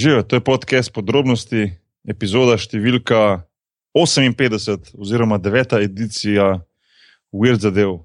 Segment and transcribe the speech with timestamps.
[0.00, 1.66] Živijo, to je podcast podrobnosti,
[2.08, 3.42] epizoda številka
[3.92, 6.54] 58, oziroma deveta edicija
[7.36, 7.98] Weird Zadev.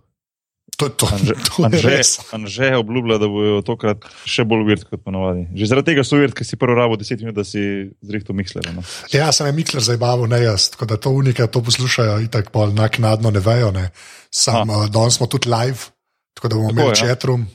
[0.76, 2.12] To, to, Anže, to je Anže, res.
[2.36, 5.46] Anže obljublja, da bojo tokrat še bolj weird kot ponovadi.
[5.56, 7.64] Že zaradi tega so weird, ker si prvo rabo 10 minut, da si
[8.04, 8.68] zrihtel miksler.
[8.76, 8.84] No.
[9.16, 12.58] Ja, sem je Mikler zabaval, ne jaz, tako da to unike to poslušajo in tako
[12.60, 13.72] bolj naknadno ne vejo.
[13.72, 13.88] Ne.
[14.28, 15.94] Sam, uh, danes smo tudi live,
[16.36, 17.06] tako da bomo Tako, imeli ja.
[17.06, 17.48] chatroom.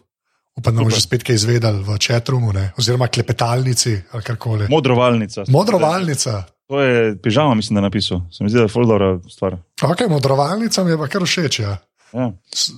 [0.60, 2.70] Upam, da bomo že spet kaj izvedeli v chatroomu, ne.
[2.76, 4.68] oziroma klepetalnici ali karkoli.
[4.68, 5.44] Modrovalnica.
[5.48, 6.44] Modrovalnica.
[6.68, 8.20] To je pižama, mislim, da je napisal.
[8.30, 9.56] Se mi zdi, da je full dobra stvar.
[9.82, 11.58] Ok, modrovalnica mi je pa kar všeč.
[11.58, 11.80] Ja.
[12.12, 12.30] Ja.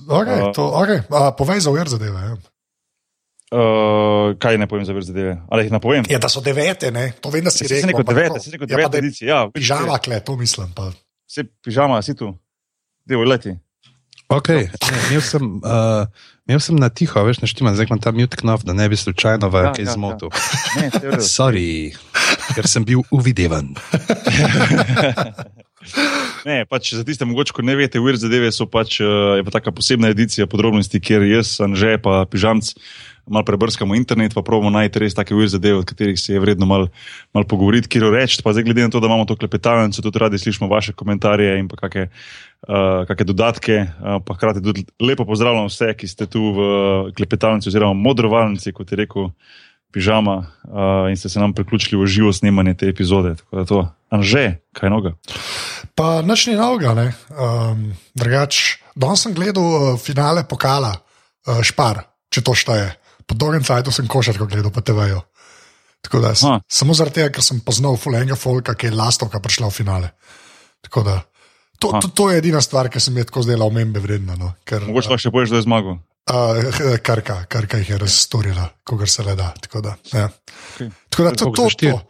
[0.07, 0.53] Okay, A.
[0.53, 1.03] to, okay.
[1.09, 2.17] A, povej za ujer zadeve.
[2.17, 2.33] Ja.
[3.53, 5.35] Uh, kaj ne povem za več zadeve?
[5.45, 6.05] Ali jih ne povem?
[6.09, 7.11] Ja, da so devete, ne?
[7.21, 7.91] to vem, da si Si rekel.
[7.91, 9.27] ampak devete, to- si rekel ja, devete edicije.
[9.29, 10.71] Ja, Pižama, kle, to mislim.
[10.73, 10.89] Pa.
[11.29, 12.31] Si pižama, si tu.
[13.05, 13.53] Devo leti.
[14.25, 14.65] Okay.
[14.73, 16.07] Ne, imel, sem, uh,
[16.47, 19.49] imel sem na tiho, veš, naštima, zdaj imam ta mute knop, da ne bi slučajno
[19.49, 20.29] v Ja, kaj ja, zmotil.
[20.79, 21.27] Ne, to je v redu.
[21.37, 21.69] Sorry,
[22.55, 23.73] ker sem bil uvidevan.
[26.43, 29.51] Ne, pač za tiste, mogoče, ko ne veste, Weird zadeve so pač uh, je pa
[29.51, 32.71] taka posebna edicija podrobnosti, kjer jaz, Anže, pa pižamc
[33.27, 36.65] malo prebrskamo internet, pa pravimo najti res take Weird zadeve, od katerih se je vredno
[36.65, 36.87] malo
[37.33, 38.41] mal pogovoriti, kjer reči.
[38.43, 41.67] Pa zdaj, glede na to, da imamo to klepetalnico, tudi radi slišimo vaše komentarje in
[41.67, 42.09] pa kakšne
[42.67, 43.77] uh, kakšne dodatke.
[43.99, 46.59] Uh, pa hkrati tudi lepo pozdravljam vse, ki ste tu v
[47.15, 49.31] klepetalnici oziroma modrovalnici, kot je rekel.
[49.93, 53.35] Pižama uh, in ste se nam priključili v živo snemanje te epizode.
[53.37, 55.13] Tako da Anže, kaj noga.
[55.93, 56.97] Pa nič ni novega.
[56.97, 57.13] ne.
[57.29, 62.01] Um, drugač, danes sem gledal uh, finale pokala, uh, špar,
[62.33, 63.02] če to šteje.
[63.27, 65.21] Po dolgem času sem košarko gledal po TV-ju.
[66.03, 66.59] Tako da, Ha.
[66.67, 70.09] samo zaradi tega, ker sem poznal Fulenga Folka, ki je lastovka prišla v finale.
[70.83, 71.21] Tako da,
[71.79, 71.99] to, Ha.
[72.01, 74.35] to, to je edina stvar, ki se mi je tako zdela omembe vredna.
[74.35, 75.99] No, ker, Mogoče pa še poješ, da je zmagal.
[76.23, 79.53] Uh, karka, karka jih je razstorila, kogar se le da.
[79.61, 80.29] Tako da, ja.
[80.75, 80.91] Okay.
[81.09, 82.01] tako da to, Koliko to, to.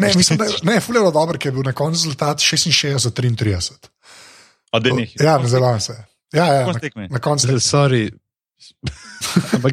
[0.00, 3.88] Ne, mislim, da je- ne, fulero dobro, ker je bil na koncu rezultat 66-33.
[4.72, 5.08] A da ne.
[5.16, 5.96] Ja, ne zavedam se.
[6.32, 7.48] Ja, ja, na, na koncu.
[7.60, 8.08] Sorry.
[9.54, 9.72] Ampak,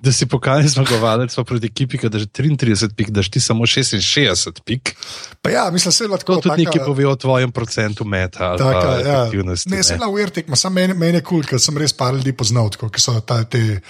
[0.00, 4.60] da si pokali zmagovalec proti ekipi, ki da že 33 pik, daš ti samo 66
[4.64, 4.94] pik.
[5.42, 8.58] Pa ja, mislim, se je To lahko tudi nekaj pove o tvojem procentu meta ali
[8.58, 9.30] Taka, pa ja.
[9.66, 11.92] Ne, se je na ujer tekma, samo meni, meni je kul, cool, ker sem res
[11.92, 13.80] par ljudi poznal, tako, ki so ta, te,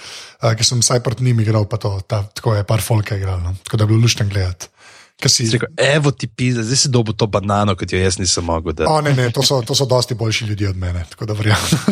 [0.41, 3.41] uh, ki sem vsaj proti njim igral, pa to, ta, tako je par folka igral,
[3.43, 3.55] no.
[3.63, 4.73] tako da je bilo lušten gledati.
[5.19, 8.45] Ker si, rekel, evo ti pizza, zdaj si dobil to banano, kot jo jaz nisem
[8.47, 8.73] mogel.
[8.73, 8.87] Da.
[8.87, 11.75] O, ne, ne, to so, to so dosti boljši ljudje od mene, tako da verjamem.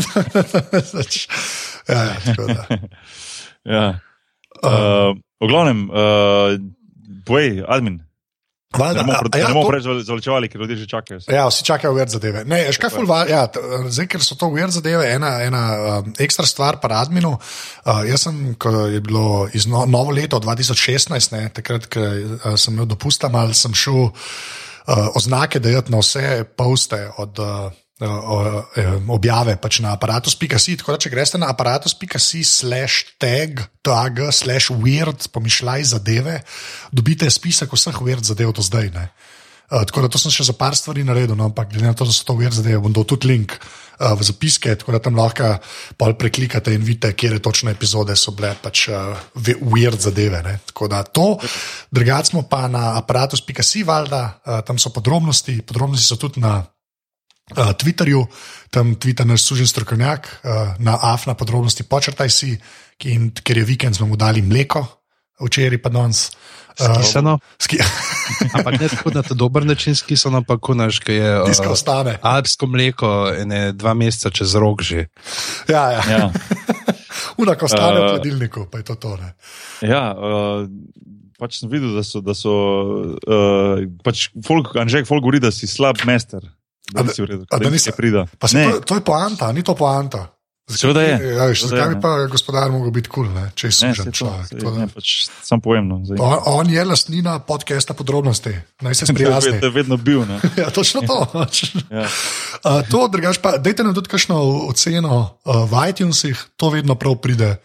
[1.91, 2.77] ja, ja, tako da.
[3.67, 3.99] Ja.
[4.63, 6.57] Uh, v glavnem, uh,
[7.25, 8.01] povej, admin.
[8.77, 11.19] Valjda, Ne bomo a- ja, ne bomo preveč zavlačevali, ker ljudje že čakajo.
[11.31, 12.43] Ja, vsi čakajo več zadeve.
[12.43, 13.45] Ne, veš kaj, ful, ja,
[13.87, 15.61] zdaj, ker so to ujer zadeve, ena, ena
[16.03, 17.37] um, ekstra stvar pa adminu.
[17.85, 22.59] Uh, jaz sem, ko je bilo iz no, novo leto 2016, ne, takrat, ko uh,
[22.59, 24.13] sem imel dopusta, mal sem šel uh,
[25.15, 27.39] oznake dajati na vse poste od.
[27.39, 27.71] Uh,
[29.09, 30.77] objave pač na aparatus.si.
[30.77, 36.41] Tako da, če greste na aparatus.si, slash tag, tag, slash weird, pomišljaj zadeve,
[36.91, 38.93] dobite spisek vseh weird zadev do zdaj.
[38.93, 39.09] Ne.
[39.67, 42.05] Uh, tako da to sem še za par stvari naredil, no, ampak glede na to,
[42.07, 45.19] da so to uvir zadeve, bom dal tudi link uh, v zapiske, tako da tam
[45.19, 45.57] lahko
[45.99, 49.19] pol preklikate in vidite, kje točne epizode so bile pač uh,
[49.59, 50.39] uvir zadeve.
[50.45, 50.55] Ne.
[50.71, 51.35] Tako da to,
[51.91, 56.61] drugače smo pa na aparatus.si, valjda, uh, tam so podrobnosti, podrobnosti so tudi na.
[57.47, 58.25] Uh, Twitterju,
[58.69, 62.57] tam tvita naš sužen strokovnjak, uh, na AFNA podrobnosti počrtaj si,
[62.99, 64.83] ki, in, ker je vikend, smo mu dali mleko,
[65.39, 66.27] včeraj pa danes.
[66.75, 67.79] Uh, Skisano, ski,
[68.55, 72.17] ampak ne tako na ta dober način skisano, pa kunaš, ki je tiska uh, ostane.
[72.21, 75.07] alpsko mleko, ene dva meseca čez rok že.
[75.71, 76.03] Ja, ja.
[76.09, 76.27] Ja,
[77.41, 79.15] Unak ostane v Uh, hladilniku, pa je to to.
[79.17, 79.33] Ne.
[79.87, 80.67] ja uh,
[81.39, 82.53] pač sem videl, da so, da so
[83.15, 86.43] uh, pač folk, Anžek Folk govori, da si slab mester.
[86.87, 88.25] Da da- nisi v redu, a da da nisi- prida.
[88.39, 90.27] Pa se, to, to je poanta, ni to poanta.
[90.67, 91.15] Seveda je.
[91.31, 92.01] Ja, zakaj bi ne.
[92.01, 94.47] pa gospodar mogel biti kul, cool, če ne, služen saj to, človek.
[94.53, 95.87] To, ne, da- pač, sam pojem.
[95.87, 96.19] No, zdaj.
[96.19, 98.51] on, on je lastnina podcasta podrobnosti,
[98.81, 99.59] naj se sprijazni.
[99.59, 100.27] to je vedno bil.
[100.59, 101.23] Ja, točno to.
[101.89, 102.03] Ja.
[102.65, 104.35] Uh, to, drugač pa, dajte nam tudi kakšno
[104.67, 107.55] oceno uh, v iTunesih, to vedno prav pride.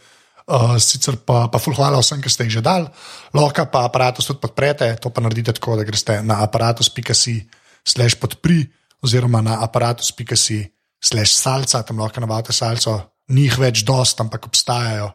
[0.47, 2.87] Uh, sicer pa, pa ful hvala vsem, ki ste jih že dali,
[3.35, 7.35] lahko pa aparatus tudi podprete, to pa naredite tako, da greste na aparatus.si
[7.83, 8.63] slash podpri
[9.03, 10.61] oziroma na aparatus.si
[11.03, 12.95] slash salca, tam lahko navajate salco,
[13.29, 15.11] ni jih več dost, ampak obstajajo.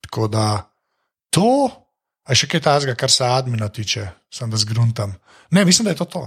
[0.00, 0.46] Tako da
[1.30, 1.68] to,
[2.24, 5.12] a še kaj tazga, kar se admina tiče, sem da zgruntam.
[5.50, 6.22] Ne, mislim, da je to to.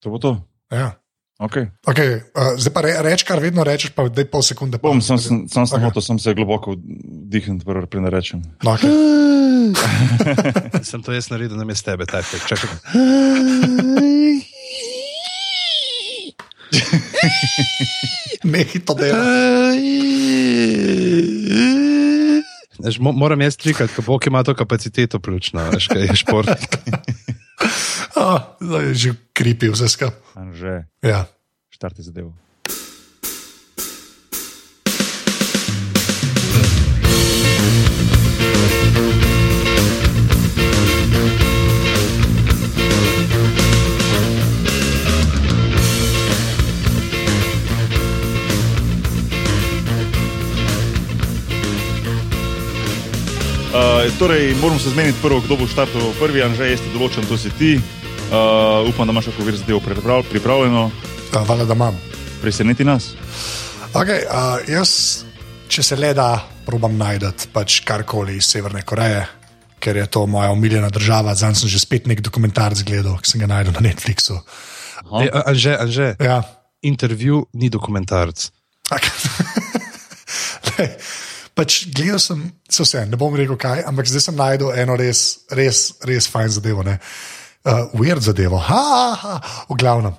[0.00, 0.36] To bo to.
[0.70, 0.92] Ja.
[1.40, 1.70] Okay.
[1.88, 4.76] Okay, uh, zdaj pa re, reč, kar vedno rečeš, pa daj pol sekunde.
[4.76, 6.02] pa- Bom, sem, sem, sem, Okay.
[6.04, 8.44] sem se globoko vdihnil, preden rečem.
[8.60, 8.92] No, okay.
[10.84, 12.44] Sem to jaz naredil, nam je s tebe, taj tek.
[12.44, 12.68] Čakaj.
[18.44, 19.24] Nehi to dela.
[22.80, 26.48] Veš, mo moram jaz trikati, ko Bog ima to kapaciteto, pljučno, veš, kaj je šport.
[28.16, 30.16] Oh, zdaj je že kripi vse skupaj.
[30.34, 31.24] Anže, Ja.
[31.70, 32.32] štarti zadevo.
[54.00, 57.36] Uh, torej, moram se zmeniti prvo, kdo bo štartoval prvi, Anže, jaz ti določam, to
[57.36, 57.72] si ti.
[58.30, 60.84] Uh, upam, da imaš kako vir zadevo priprav, pripravljeno.
[60.88, 60.92] Uh,
[61.44, 61.98] Hvala, da imam.
[62.40, 63.10] Preseneti nas.
[63.92, 65.24] Okay, uh, jaz,
[65.68, 69.26] če se le da, probam najti pač karkoli iz Severne Koreje,
[69.82, 71.34] ker je to moja omiljena država.
[71.36, 74.38] Zdaj sem že spet nek dokumentarc gledal, ki sem ga najdel na Netflixu.
[75.20, 76.40] E, a- Anže, Anže, Ja.
[76.82, 78.48] intervju ni dokumentarc.
[78.88, 79.12] Okay.
[81.60, 82.40] Pač gledal sem,
[82.72, 86.56] se vse, ne bom rekel kaj, ampak zdaj sem najdel eno res, res, res fajn
[86.56, 86.84] zadevo.
[86.86, 86.96] ne.
[87.60, 88.84] Uh, weird zadevo, ha,
[89.20, 90.14] ha, ha, v glavnem.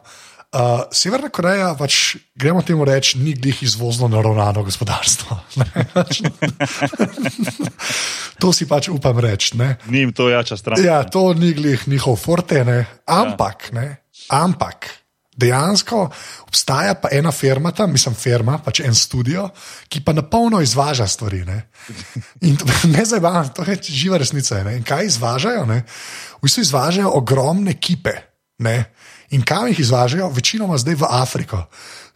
[0.51, 5.39] Uh, Severna Koreja, pač, gremo temu reči, ni glih izvozno naravnano gospodarstvo.
[8.41, 9.57] to si pač upam reči.
[9.89, 10.77] Ni jim to jača stran.
[10.77, 12.83] Ja, to ni glih njihov forte, ne.
[13.09, 15.00] ampak, ne, ampak
[15.37, 16.09] dejansko
[16.47, 19.47] obstaja pa ena firma tam, mislim, firma, pač en studio,
[19.89, 21.45] ki pa na polno izvaža stvari.
[21.45, 21.61] Ne,
[22.41, 24.63] In to, ne zabavam, to je živa resnica.
[24.63, 24.77] Ne?
[24.77, 25.65] In kaj izvažajo?
[25.65, 25.83] Ne?
[26.39, 28.13] V bistvu izvažajo ogromne kipe.
[28.59, 28.93] Ne?
[29.31, 30.27] In kam jih izvažajo?
[30.35, 31.61] Večinoma zdaj v Afriko.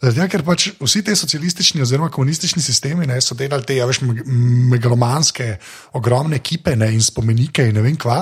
[0.04, 4.02] Tega, ker pač vsi ti socialistični oziroma komunistični sistemi ne, so delali te ja, veš,
[4.04, 4.26] meg-
[4.76, 5.48] megalomanske,
[5.96, 8.20] ogromne kipe ne, in spomenike in ne vem kva.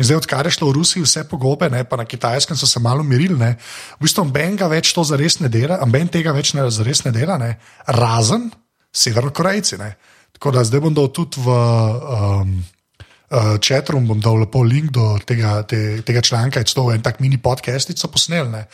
[0.00, 2.80] In zdaj, odkar je šlo v Rusiji vse pogobe, ne, pa na kitajskem so se
[2.80, 3.52] malo mirili, ne,
[4.00, 7.12] v bistvu Ben ga več to zares ne dela, Ben tega več ne, zares ne
[7.12, 8.48] dela, ne, razen
[8.92, 9.76] Severnokorejci.
[10.32, 11.52] Tako da zdaj bom dal tudi v.
[11.52, 12.56] Um,
[13.32, 17.16] Uh, Četrum bom dal lepo link do tega, te, tega članka, je to en tak
[17.24, 18.50] mini podcast, ki so posneli.
[18.52, 18.66] ne.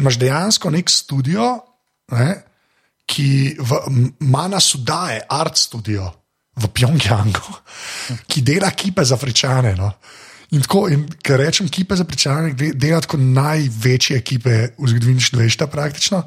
[0.00, 1.52] Imaš dejansko nek studio,
[2.10, 2.32] ne,
[3.06, 3.78] ki v,
[4.20, 6.10] ima na sudaje, art studio
[6.58, 7.54] v Pjongjangu,
[8.30, 9.76] ki dela kipe za Afričane.
[9.78, 9.92] No.
[10.52, 15.22] In, tako, in ker rečem kipe za Afričane, de- dela tako največje ekipe v zgodovini
[15.22, 16.24] človeštva praktično.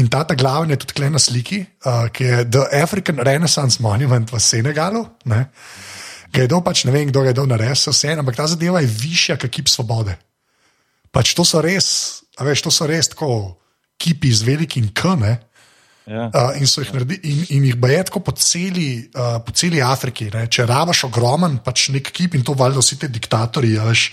[0.00, 3.82] In ta ta glavni je tudi tukaj na sliki, uh, ki je The African Renaissance
[3.84, 5.04] Monument v Senegalu.
[5.30, 5.44] Ne.
[6.34, 8.90] Je dal pač ne vem, kdo je dal narediti, vse en, ampak ta zadeva je
[8.90, 10.14] višja kot kip svobode.
[11.14, 11.88] Pač to so res,
[12.36, 13.58] a veš, to so res tako
[13.98, 15.16] kipi z velikim K.
[15.18, 15.34] Ne?
[16.08, 16.28] Ja.
[16.32, 20.30] Uh, in jih naredili, in, in jih baje tako po celi, uh, po celi Afriki.
[20.32, 20.46] Ne?
[20.48, 23.76] Če rabaš ogromen, pač nek kip in to valjda vsi ti diktatorji.
[23.80, 24.04] a Veš,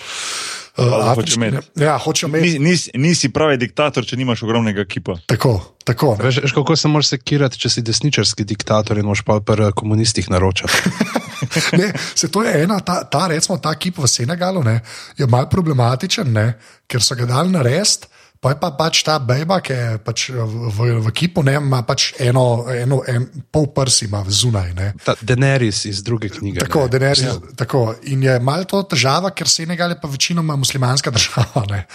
[0.77, 1.57] uh, Valjda hočejo afriški, imeti.
[1.75, 1.85] ne.
[1.85, 2.59] Ja, hočejo imeti.
[2.59, 5.17] Nis, nis, nisi pravi diktator, če nimaš ogromnega kipa.
[5.25, 6.15] Tako, tako.
[6.21, 10.29] Veš, veš, kako se moraš sekirati, če si desničarski diktator in moš pa pri komunistih
[10.29, 10.73] naročati.
[11.77, 14.79] Ne, se to je ena, ta, ta, recimo, ta kip v Senegalu ne,
[15.17, 16.45] je mal problematičen, ne,
[16.87, 18.07] ker so ga dali narediti.
[18.45, 22.13] Pa je pa pač ta bejba, ki je pač v, v, kipu, ne, ima pač
[22.21, 24.69] eno, eno en, pol prsi ima zunaj.
[24.77, 24.93] Ne.
[25.01, 26.61] Ta Daenerys iz druge knjige.
[26.61, 26.93] Tako, ne.
[26.93, 27.33] Daenerys, ja.
[27.57, 27.97] tako.
[28.13, 31.65] In je malo to težava, ker Senegal je pa večinoma muslimanska država.
[31.71, 31.87] Ne.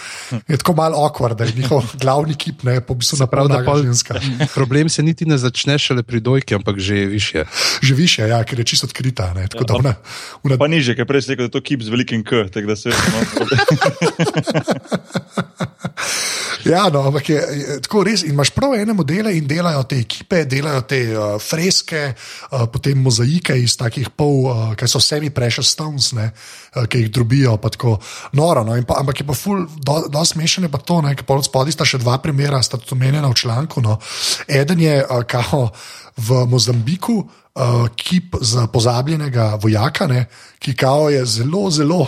[0.43, 3.87] Je tako malo okvar, da je njihov glavni kip, ne pa v bistvu napravljena pol,
[3.87, 4.19] ženska.
[4.57, 7.47] problem se niti ne začne šele pri dojki, ampak že više.
[7.79, 9.31] Že više, ja, ker je čisto odkrita.
[9.39, 9.47] Ne.
[9.47, 9.95] Tako da ona,
[10.43, 12.51] ona Pa niže, ker prej si rekel, da je to kip z velikim K.
[12.51, 13.23] tako da se, no,
[16.65, 18.23] Ja, no, ampak je, je tako res.
[18.25, 23.01] In imaš prav ene modele in delajo te ekipe, delajo te uh, freske, uh, potem
[23.01, 27.57] mozaike iz takih pol, uh, kaj so semi-precious stones, ne, uh, ki jih drobijo.
[27.61, 27.97] pa tako
[28.37, 31.25] Noro, no, pa, ampak je pa ful, do, do smešen je pa to, ne, ker
[31.25, 33.81] pol od spodaj sta še dva primera, sta tudi omenjena v članku.
[33.81, 33.99] No.
[34.47, 35.69] Eden je uh, kao
[36.17, 37.23] v Mozambiku.
[37.51, 40.21] Uh, kip za pozabljenega vojaka, ne,
[40.55, 42.05] ki kao je zelo, zelo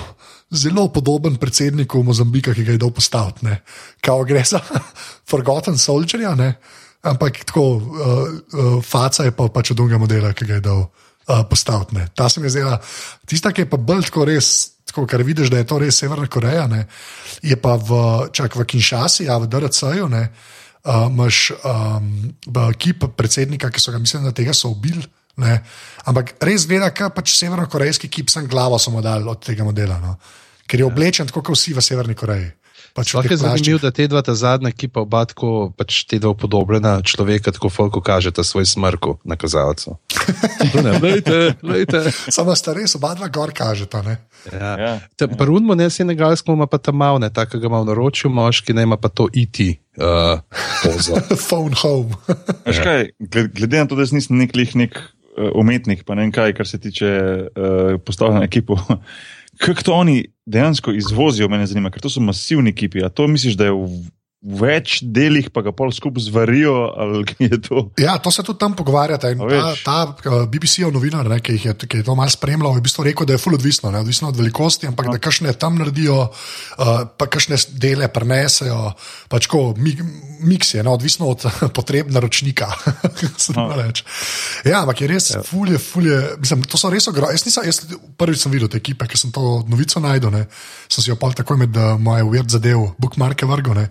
[0.54, 3.46] zelo podoben predsedniku Mozambika, ki ga je dal postaviti.
[3.46, 3.62] ne.
[4.02, 4.60] Kao gre za
[5.30, 6.54] Forgotten Soldierja, ne?
[7.04, 10.86] ampak tako, uh, uh, faca je pa pač od drugega modela, ki ga je dal
[10.88, 11.96] uh, postaviti.
[11.96, 12.08] ne.
[12.16, 12.80] Ta se mi je zdela,
[13.26, 14.70] tista, ki je pa bolj tako res.
[14.84, 16.84] Tako, kar vidiš, da je to res Severna Koreja, ne,
[17.42, 17.96] je pa v,
[18.36, 22.36] čak, v Kinshasi, ja, v DRC-ju, uh, imaš um,
[22.78, 25.02] kip predsednika, ki so ga, mislim, da tega so ubili.
[25.42, 25.64] Ne.
[26.06, 29.98] Ampak res gleda, kaj pač severno-korejski kip, sem glavo samo dal od tega modela.
[30.04, 30.18] No.
[30.68, 32.52] Ker je oblečen tako, kot vsi v Severni Koreji.
[32.94, 36.30] Pač teh je zanimivo, da te dva ta zadnja ekipa, oba tako, pač te dva
[36.36, 39.98] upodobljena človeka, tako folko kažeta svoj smrku na kazalcu.
[40.74, 42.00] To ne, lejte, lejte.
[42.30, 44.04] Samo sta res, oba dva gor kažeta.
[44.06, 44.16] Ne?
[44.54, 44.72] Ja.
[44.78, 44.94] Ja.
[45.38, 48.98] Prunmo ne senegalsko, ima pa ta mal, ne takega ima v naročju, moški ne ima
[49.02, 49.74] pa to iti.
[49.98, 50.38] Uh,
[50.86, 51.18] pozo.
[51.50, 52.14] Phone home.
[52.70, 56.28] Veš kaj, gled- glede na to, da nisem nek lih nek uh, umetnik, pa ne
[56.28, 58.86] vem kaj, kar se tiče uh, postavljanja ekipov.
[59.58, 63.04] Kako to oni dejansko izvozijo, me zanima, ker to so masivni ekipi.
[63.04, 63.88] A to misliš, da je v
[64.44, 66.74] več delih, pa ga pol skupaj zvarijo?
[68.00, 69.32] Ja, to se tudi tam pogovarjate.
[69.32, 72.76] In A Ta, ta uh, BBC-ov novinar, ne, ki, je, ki je to malo spremljal,
[72.76, 75.54] je v bistvu rekel, da je fully odvisno, ne, odvisno od velikosti, ampak da kakšne
[75.56, 78.92] tam naredijo, uh, pa kakšne dele prenesejo,
[79.32, 80.04] pač ko mik,
[80.44, 81.48] miks je, no, odvisno od
[81.78, 82.72] potreb naročnika.
[83.54, 83.68] No.
[83.70, 83.84] no.
[84.66, 85.42] Ja, ampak je res, ja.
[85.46, 87.36] fulje, fulje, mislim, to so res ogromne.
[87.36, 87.80] Jaz, nisem- jaz
[88.18, 90.44] prvič sem videl te ekipe, ki sem to novico najdel, ne,
[90.92, 93.78] sem si jo pol takoj med uh, moje uved zadev, bookmarke vrgel.
[93.78, 93.86] Ne.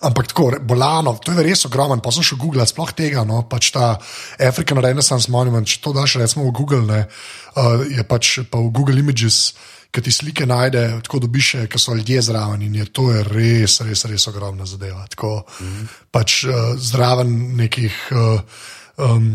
[0.00, 3.70] Ampak tako, bolano, to je res ogromen, pa sem šel googlati, sploh tega, no, pač
[3.74, 3.94] ta
[4.42, 8.70] African Renaissance Monument, če to daš recimo v Google, ne, uh, je pač pa v
[8.74, 9.56] Google Images.
[9.94, 13.78] Ki ti slike najde, tako dobiš, ki so ljudje zraven, in je to je res,
[13.86, 15.06] res, res ogromna zadeva.
[15.08, 15.86] Tako, mm.
[16.12, 18.66] pač uh, zraven nekih, uh,
[19.06, 19.30] um,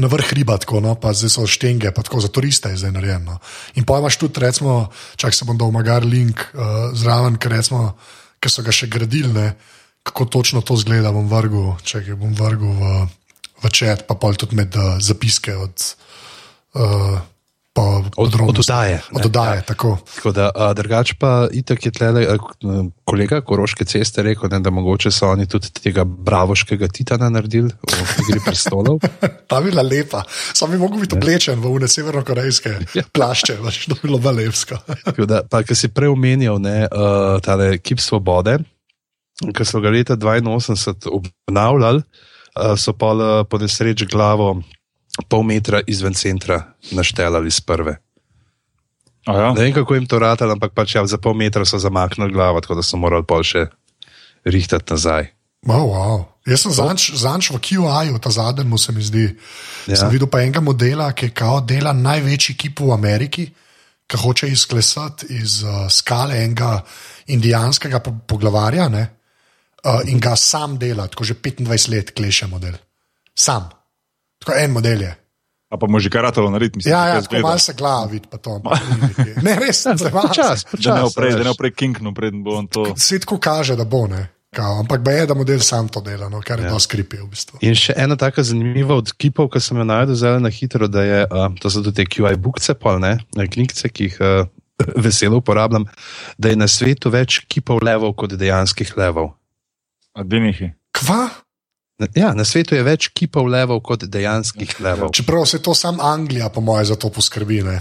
[0.00, 2.96] na vrh riba, tako, no, pa zdaj so štenge, pa tako za turiste je zdaj
[2.96, 3.36] narejeno.
[3.78, 4.88] In pa imaš tudi, recimo,
[5.20, 7.92] čak se bom dal magar link uh, zraven, ker recimo,
[8.42, 9.52] ki so ga še gradili, ne,
[10.02, 12.94] kako točno to zgleda, bom vrgel, če bom vrgel v,
[13.62, 15.92] v čet, pa pol tudi med uh, zapiske od.
[16.74, 17.20] Uh,
[17.74, 19.00] Od, od oddaje.
[19.12, 19.98] Od oddaje, tako.
[20.14, 22.26] Tako da, a, drugač pa itak je tle,
[23.08, 28.18] kolega Koroške ceste rekel, ne, da mogoče so oni tudi tega bravoškega titana naredili v
[28.26, 29.00] igri prestolov.
[29.48, 30.20] Ta bi bila lepa,
[30.52, 33.06] sam bi mogel biti oblečen v une severnokorejske Ja.
[33.08, 34.76] plašče, pač to bi bilo balepsko.
[35.08, 38.58] Tako Da, pa, ki si prej omenjal, ne, uh, tale kip svobode,
[39.50, 44.54] ki so ga leta 82 obnavljali, uh, so pa uh, po nesreči glavo
[45.28, 47.98] pol metra izven centra naštelali z prve.
[49.26, 49.52] A Ja.
[49.54, 52.60] Ne vem, kako jim to ratalo, ampak pač ja, za pol metra so zamaknili glavo,
[52.60, 53.68] tako da so morali pol še
[54.44, 55.30] rihtati nazaj.
[55.62, 56.16] Wow, wow.
[56.42, 59.28] Jaz sem zanč, zanč v QI-ju, ta zadnji mu se mi zdi.
[59.86, 59.94] Ja.
[59.94, 63.46] Sem videl pa enega modela, ki kao dela največji kip v Ameriki,
[64.10, 66.82] ki hoče izklesati iz uh, skale enega
[67.30, 69.06] indijanskega po- poglavarja ne,
[69.86, 72.74] uh, in ga sam dela, tako že 25 let kleše model.
[73.34, 73.68] Sam.
[74.38, 75.12] Tako en model je.
[75.72, 77.48] A pa mu že karatalo narediti, mislim, Ja, ja, kako tako izgleda.
[77.48, 78.50] malce glava vidi, pa to.
[78.60, 79.42] ampak ni nekaj.
[79.42, 81.16] Ne, res, zelo Počas, Da ne počas.
[81.16, 82.92] oprej, da ne oprej kinknu, preden bo on to.
[82.96, 84.28] Svet tako kaže, da bo ne.
[84.52, 86.70] Kao, ampak je, da model sam to dela, no, kar je ja.
[86.70, 87.56] dosti kripi v bistvu.
[87.64, 91.00] In še ena taka zanimiva od kipov, ki sem jo najdel zelo na hitro, da
[91.08, 94.44] je, uh, to so tudi te QI bukce, pol, ne, knjigce, ki jih uh,
[95.08, 95.88] veselo uporabljam,
[96.36, 99.32] da je na svetu več kipov levov kot dejanskih levov.
[100.12, 100.72] A denihi.
[100.92, 101.28] Kva?
[102.18, 105.12] Ja, na svetu je več kipov levov kot dejanskih levov.
[105.14, 107.62] Čeprav se to sam Anglija, po mojem, za to poskrbi.
[107.62, 107.78] Ne?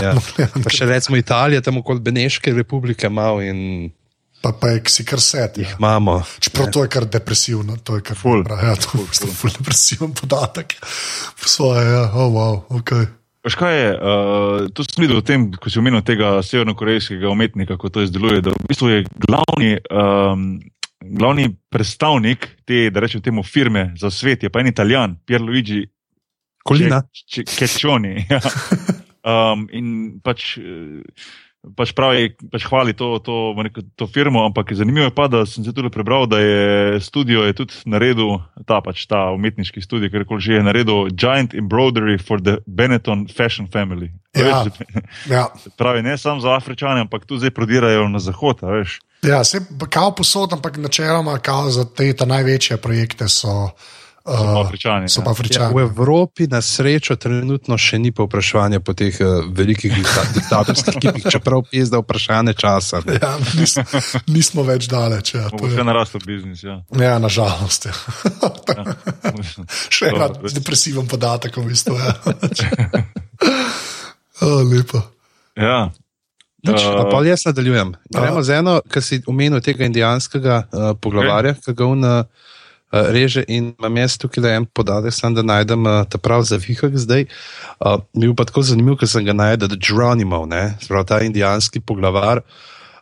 [0.00, 0.14] Ja.
[0.64, 3.90] Pa še recimo Italija, tam okoli Beneške republike malo in
[4.38, 5.58] Pa, pa je si kar set.
[5.58, 5.74] Ja.
[5.78, 6.22] imamo.
[6.38, 8.44] Čeprav to je kar depresivno, to je kar Ful.
[8.46, 10.76] Ja, to je ful, ful depresiven podatek.
[11.42, 13.10] Po Svoje, ja, oh, wow, okay.
[13.42, 17.74] Veš kaj je, uh, to sem videl o tem, ko si omenil tega severnokorejskega umetnika,
[17.74, 20.58] kako to izdeluje, da v bistvu je glavni, um,
[21.10, 25.86] glavni predstavnik te, da rečem temu, firme za svet, je pa en italijan, Pierluigi
[26.64, 27.02] Kolina.
[27.58, 28.26] Kečoni.
[28.30, 28.40] Ja.
[29.52, 30.56] Um, in pač.
[30.58, 31.02] eh,
[31.76, 33.52] Pač pravi, pač hvali to, to,
[33.98, 37.52] to firmo, ampak zanimivo je pa, da sem se tudi prebral, da je studio je
[37.58, 42.38] tudi naredil, ta pač ta umetniški studio, ker koli že je naredil Giant Embroidery for
[42.40, 44.12] the Benetton Fashion Family.
[44.38, 44.62] Ja.
[44.64, 44.72] Veš,
[45.28, 45.44] Ja,
[45.82, 48.62] pravi, ne samo za Afričane, ampak tudi zdaj prodirajo na zahod.
[48.62, 49.00] Veš.
[49.22, 49.60] Ja se
[49.90, 53.48] kao posod, ampak načeloma kao za te največje projekte so.
[53.48, 53.70] So
[54.28, 55.08] pa Uh, Afričani.
[55.08, 55.24] so ja.
[55.24, 55.74] pa Ja, Afričani.
[55.74, 61.24] v Evropi na srečo trenutno še ni povpraševanja po teh uh, velikih dikta diktatorskih kipih,
[61.32, 63.00] čeprav pizda vprašanje časa.
[63.06, 63.16] ne.
[63.22, 63.78] Ja, nis,
[64.28, 65.32] nismo več daleč.
[65.34, 66.60] Ja, to je, narastel biznis.
[66.62, 66.82] Ja.
[66.92, 67.88] ja nažalost.
[67.88, 67.94] Ja.
[69.96, 71.96] Še en depresiven podatek, v bistvu.
[71.96, 72.12] Ja.
[74.44, 75.00] oh, lepo.
[75.56, 75.88] ja.
[76.66, 77.94] Nič, Uh, uh, pa jaz nadaljujem.
[78.10, 82.24] Gremo z eno, ki si omenil tega indijanskega uh, poglavarja, ki ga on uh,
[82.90, 83.44] reže.
[83.46, 86.98] In imam jaz tukaj le en podatek, sam da najdem uh, ta prav za vihak
[86.98, 87.28] zdaj.
[87.78, 91.20] Uh, mi je pa tako zanimiv, ker sem ga najdel, da Geronimo, ne, sprav ta
[91.22, 92.42] indijanski poglavar.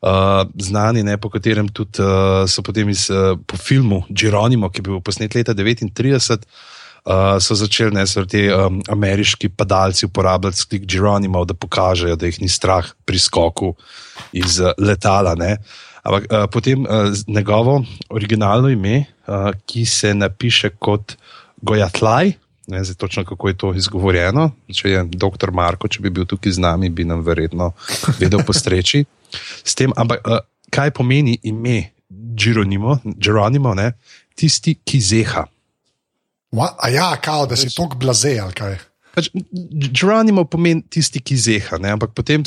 [0.05, 4.85] Uh, znani, ne, po katerem tudi uh, so potem iz, uh, po filmu Geronimo, ki
[4.85, 6.45] je bil posnet leta 1939,
[7.07, 12.27] uh, so začeli ne, so ti um, ameriški padalci uporabljati sklik Geronimov, da pokažejo, da
[12.27, 13.75] jih ni strah pri skoku
[14.33, 15.35] iz uh, letala.
[15.35, 15.57] Ne.
[16.03, 21.17] Ampak uh, potem uh, njegovo originalno ime, uh, ki se napiše kot
[21.63, 22.33] Gojatlaj.
[22.67, 24.51] Ne vem, točno kako je to izgovorjeno.
[24.75, 25.51] Če je dr.
[25.55, 27.73] Marko, če bi bil tukaj z nami, bi nam verjetno
[28.19, 29.05] vedel postreči.
[29.77, 33.93] Tem, ampak uh, kaj pomeni ime Geronimo, Geronimo ne?
[34.37, 35.47] tisti, ki zeha.
[36.55, 38.79] A ja, kao, da si tok blaze ali kaj.
[39.17, 39.31] Pač,
[39.97, 41.95] Geronimo pomeni tisti, ki zeha, ne?
[41.97, 42.43] ampak potem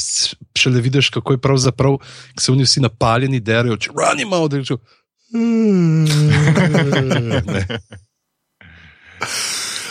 [0.58, 4.78] šele vidiš, kako je pravzaprav, ko so oni vsi napaljeni, derajo, Geronimo, da rečejo.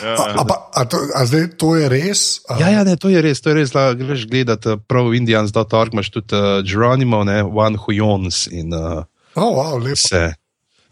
[0.03, 2.23] Ja, a, a, a, to, a zdaj to je res?
[2.47, 2.59] A...
[2.63, 3.43] Ja, ja ne, to je res.
[3.43, 7.95] To je res da, greš gledati prav Indians.org, imaš tudi uh, Geronimo, ne, One Who
[7.99, 9.03] Yawns in uh,
[9.35, 10.29] oh, wow, vse.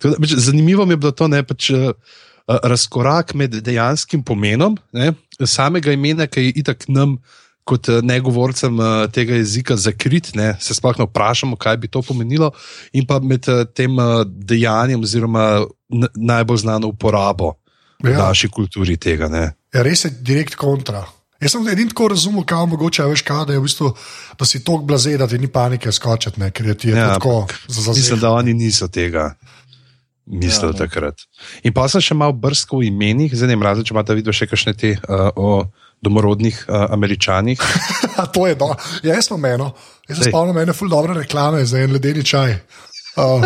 [0.02, 1.94] Da, pač, zanimivo mi je bilo to, je pač, uh,
[2.46, 5.12] razkorak med dejanskim pomenom ne,
[5.44, 7.18] samega imena, ki je itak nam.
[7.66, 8.76] Kot negovorcem
[9.10, 12.52] tega jezika zakrit, ne, se sploh ne vprašamo, kaj bi to pomenilo,
[12.94, 13.98] in pa med tem
[14.30, 15.64] dejanjem, oziroma
[16.14, 17.56] najbolj znano uporabo
[17.98, 18.20] v ja.
[18.28, 19.26] naši kulturi tega.
[19.34, 21.02] Ja, res je direkt kontra.
[21.42, 23.90] Jaz sem edini tako razumel, kaj mogoče veš, kaj, da, v bistvu,
[24.38, 27.10] da si tako blaze, da ti ni panike skočiti, ne, ker je ti je ja,
[27.18, 27.96] tako zelo zelo.
[27.96, 29.34] Mislim, da oni niso tega.
[30.26, 31.22] Mislil ja, takrat.
[31.62, 34.48] In pa sem še malo brskal v imenih, zdaj ne vem, če imate videl še
[34.50, 35.50] kakšne te uh, o
[36.02, 37.62] domorodnih uh, američanih.
[38.34, 38.72] to je do.
[39.06, 39.70] Ja, jaz sem eno.
[40.10, 42.58] Jaz sem spomnil ene ful dobre reklame za en ledeni čaj.
[43.16, 43.40] Uh.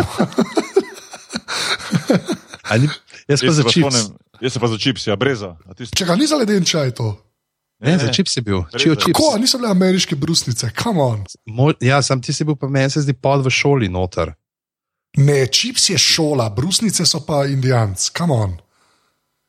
[2.75, 2.89] ni,
[3.31, 4.09] jaz pa za čips.
[4.43, 5.53] Jaz se pa za čips, ja, breza.
[5.79, 7.13] Če ga ni za leden čaj, to.
[7.79, 8.65] Ne, ne, za čips je bil.
[8.67, 11.23] Kako, niso bile ameriške brusnice, kam on.
[11.45, 14.33] Mo, ja, sam ti si bil, pa meni se zdi pod v šoli noter.
[15.17, 18.55] Ne, čips je šola, brusnice so pa indijanci, kam on.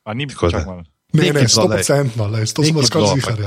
[0.05, 0.83] A ni bilo tako.
[1.13, 3.45] Ne, ne, sto procentno, to smo skoro zihali.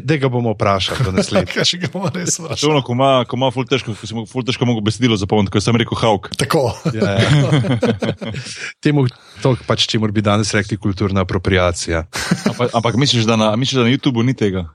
[0.00, 1.52] Da ga bomo vprašali, da ne sledi.
[1.52, 2.80] Kaj še ga bomo res vprašali?
[2.86, 5.60] Ko ima, ko ima ful težko, ko si mu ful težko mogo besedilo zapomniti, ko
[5.60, 6.30] sem rekel hauk.
[6.40, 6.64] Tako.
[6.96, 8.12] Ja, ja.
[8.84, 9.04] Temu,
[9.44, 12.06] to pač, če mora bi danes rekli kulturna apropriacija.
[12.48, 14.70] ampak, ampak misliš, da na, misliš, da na YouTubu ni tega?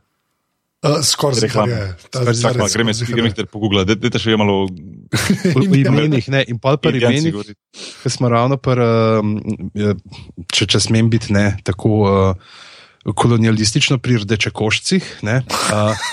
[0.85, 1.95] Uh, Skoraj zelo je.
[2.73, 4.67] Gremo si jih pogooglati, da te še je malo
[5.57, 6.29] v imenih.
[6.29, 7.33] Ne, in pa pri imenih,
[8.03, 8.77] ki smo ravno, par,
[10.53, 12.53] če, če smem biti ne, tako uh,
[13.09, 15.09] kolonialistično pri rdečekošcih.
[15.25, 15.39] Ne,
[15.73, 16.05] uh,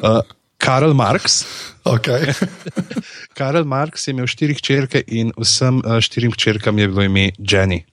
[0.00, 0.18] uh,
[0.58, 1.44] Karl Marx.
[1.86, 2.34] Okay.
[3.38, 7.84] Karl Marx je imel štiri črke in vsem uh, štirim črkam je bilo ime Jenny.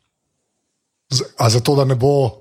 [1.09, 2.38] Z, a zato, da ne bo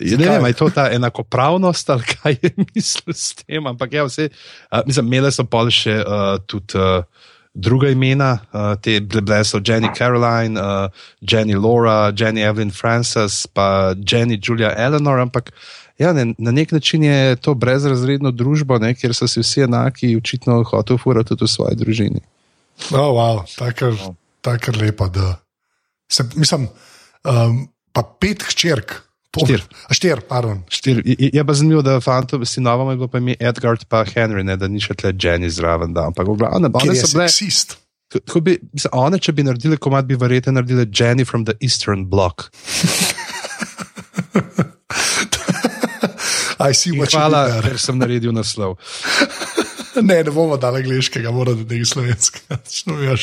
[0.00, 3.66] Ne vem, je to ta enakopravnost ali kaj je mislil s tem.
[3.66, 4.28] Ampak ja, vse,
[4.72, 7.04] uh, mislim, imeli so pa še uh, tudi uh,
[7.54, 10.88] druga imena, uh, te bile so Jenny Caroline, uh,
[11.20, 15.20] Jenny Laura, Jenny Evelyn Frances, pa Jenny Julia Eleanor.
[15.20, 15.52] Ampak
[15.98, 20.16] ja, ne, na nek način je to brezrazredno družbo, ne, kjer so si vsi enaki,
[20.16, 22.24] očitno hotel furati tudi v svoji družini.
[22.90, 23.44] Oh, wow,
[24.40, 25.08] tako je lepo.
[26.10, 26.68] Se, mislim,
[27.24, 29.02] um, pa pet hčerk.
[29.32, 29.62] Štir.
[29.88, 30.60] Štir, pardon.
[30.68, 31.00] Štir.
[31.06, 34.68] Je pa zanimivo, da fantom, sinovom je bilo pa ime Edgar pa Henry, ne, da
[34.68, 35.94] ni še tle Jenny zraven.
[35.96, 36.10] Da.
[36.12, 37.28] Ampak v glavnem, one so bile.
[37.32, 37.78] Seksist.
[38.44, 38.58] Bi,
[38.92, 42.44] one, če bi naredili komad, bi verjetno naredili Jenny from the Eastern Bloc.
[46.62, 48.76] Hvala, ker sem naredil naslov.
[50.08, 52.60] ne, ne bomo dali angliškega, moramo da nekaj slovenskega.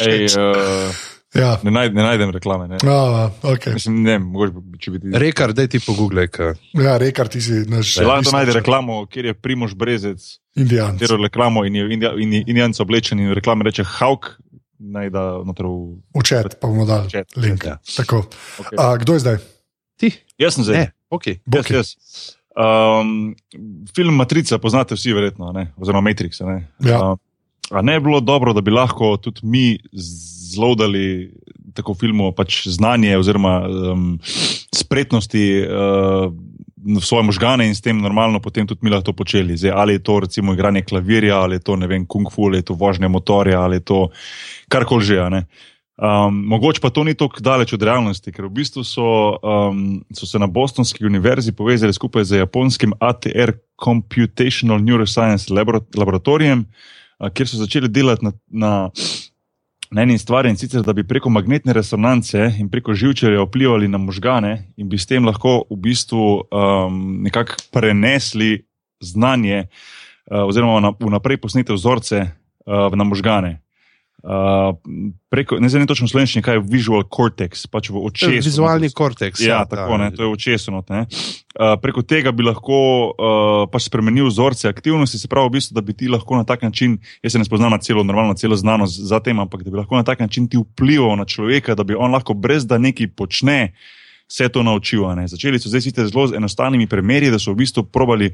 [0.10, 1.06] Ej, uh...
[1.34, 1.60] Ja.
[1.64, 2.68] Ne, naj, ne najdem reklame.
[2.68, 2.78] Ne.
[2.90, 3.74] A, okay.
[3.74, 5.12] Mislim, ne, mogoče bi ti.
[5.14, 6.28] Rekar, da ti pogooglej.
[6.74, 7.94] Ja, rekar ti si naš.
[8.00, 10.26] Če lahko najde reklamo, kjer je Primož Brezec.
[10.58, 10.98] Indijan.
[10.98, 11.86] Kjer je reklamo in je
[12.48, 14.32] Indijanc oblečen in reklame reče Hauk.
[14.80, 16.00] Naj da noter v.
[16.18, 17.38] Učet, pa bomo dali Učet.
[17.38, 17.66] link.
[17.68, 17.78] Ja.
[18.00, 18.26] Okay.
[18.80, 19.40] A, kdo je zdaj?
[20.00, 20.14] Ti.
[20.40, 20.78] Jaz sem zdaj.
[20.78, 21.42] Ne, okay.
[21.46, 21.96] Yes, yes.
[22.60, 23.36] Um,
[23.96, 25.70] film Matrica poznate vsi, verjetno, ne?
[25.78, 26.40] oziroma Matrix.
[26.42, 26.64] Ne?
[26.80, 27.04] Ja.
[27.12, 27.20] Uh,
[27.70, 29.80] A ne bi bilo dobro, da bi lahko tudi mi
[30.50, 31.32] zlodali
[31.74, 34.20] tako filmu pač znanje oziroma um,
[34.76, 36.34] spretnosti uh,
[36.80, 39.58] v svoje možgane in s tem normalno potem tudi mi lahko počeli.
[39.58, 42.64] Zdaj, ali je to recimo igranje klavirja, ali je to ne vem, kung fu, ali
[42.64, 44.00] je to vožnja motorja, ali je to
[44.72, 45.20] karkoli že.
[46.00, 50.24] Um, mogoče pa to ni tako daleč od realnosti, ker v bistvu so, um, so
[50.26, 56.64] se na Bostonski univerzi povezali skupaj z japonskim ATR Computational Neuroscience laboratorijem
[57.34, 58.72] kjer so začeli delati na, na,
[59.92, 63.98] na eni stvari in sicer, da bi preko magnetne resonance in preko živčerja vplivali na
[63.98, 68.66] možgane in bi s tem lahko v bistvu um, nekako prenesli
[69.02, 73.62] znanje uh, oziroma vnaprej posnete vzorce uh, na možgane.
[74.20, 74.76] Uh,
[75.32, 78.50] preko, ne vem točno slovenščini, kaj je visual cortex, pač v očesu.
[78.50, 79.40] Vizualni korteks.
[79.40, 80.74] Ja, tako, ne, to je očesu.
[80.76, 82.80] Uh, preko tega bi lahko
[83.16, 86.68] uh, pač spremenil vzorce aktivnosti, se pravi, v bistvu, da bi ti lahko na tak
[86.68, 89.80] način, jaz se ne spoznam na celo, normalno, celo znanost za tem, ampak da bi
[89.80, 93.16] lahko na tak način ti vplival na človeka, da bi on lahko brez da nekaj
[93.16, 93.72] počne.
[94.30, 95.26] Vse to ne.
[95.26, 98.30] Začeli so zdaj sicer zelo z enostavnimi primeri, da so v bistvu probali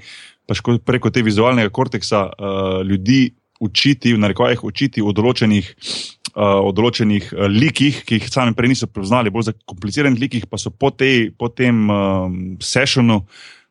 [0.49, 5.71] pač ko- preko te vizualnega korteksa uh, ljudi učiti, v narekovajih učiti o določenih,
[6.35, 10.59] uh, o določenih uh, likih, ki jih sami prej niso prepoznali, bolj zakompliciranih likih, pa
[10.61, 13.23] so po, tej, po tem um, sessionu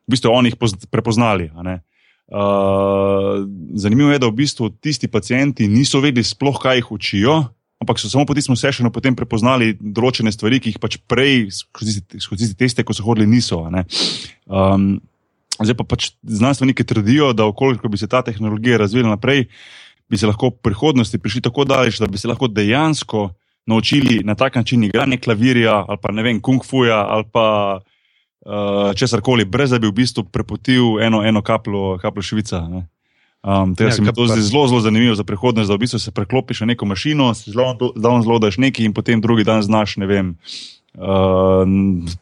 [0.05, 1.49] v bistvu oni jih poz- prepoznali.
[1.55, 7.35] Uh, zanimivo je, da v bistvu tisti pacijenti niso vedeli sploh, kaj jih učijo,
[7.81, 12.01] ampak so samo po tistem sessionu potem prepoznali določene stvari, ki jih pač prej skozi
[12.21, 13.61] skozi tiste ko so hodili, niso.
[13.65, 14.97] Um,
[15.55, 19.45] Zdaj pa pač znanstveniki trdijo, da okoliko bi se ta tehnologija razvila naprej,
[20.09, 23.29] bi se lahko v prihodnosti prišli tako daleč, da bi se lahko dejansko
[23.65, 27.79] naučili na tak način igranje klavirja ali pa ne vem, kung fuja ali pa
[28.45, 32.67] uh, česar koli, brez da bi v bistvu prepotil eno, eno kapljo, kapljo švica.
[32.67, 32.87] ne.
[33.45, 36.11] Um, Ja, se mi to zdi zelo, zelo zanimivo za prihodnost, da v bistvu se
[36.11, 40.05] preklopiš na neko mašino, zelo, zelo, zelo daš nekaj in potem drugi dan znaš, ne
[40.05, 40.37] vem,
[40.97, 41.61] uh,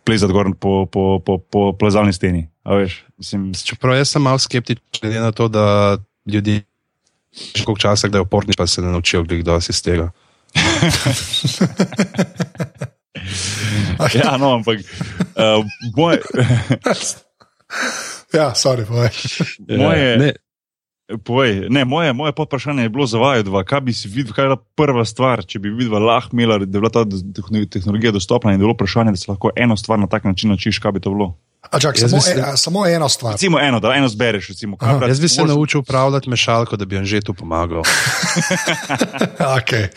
[0.03, 2.47] plezati gor po, po, po, po plezalni steni.
[2.65, 6.61] Veš, mislim, Čeprav jaz sem malo skeptičen, glede na to, da ljudje
[7.55, 10.11] že koliko časa kdaj oporni, pa se ne naučijo, kdo dosti iz tega.
[14.13, 15.65] ja, no, ampak uh,
[15.97, 16.17] moj,
[18.33, 19.09] Ja, sorry, povej.
[19.77, 20.31] moje, Ne,
[21.23, 23.63] Povej, ne, moje, moje podprašanje je bilo za vaju dva.
[23.63, 26.63] Kaj bi si videl, kaj je bila prva stvar, če bi videl, lahko imela, da
[26.63, 29.77] je bila ta tehno- tehnologija dostopna in da je bilo vprašanje, da se lahko eno
[29.77, 31.33] stvar na tak način naučiš, kaj bi to bilo.
[31.63, 33.31] A, čak, Jaz samo, se- e, samo eno stvar.
[33.31, 34.47] Recimo eno, da eno zbereš.
[34.47, 37.81] Recimo, Aha, jaz bi se moraš- naučil upravljati mešalko, da bi jim že tu pomagal.
[39.39, 39.87] okay.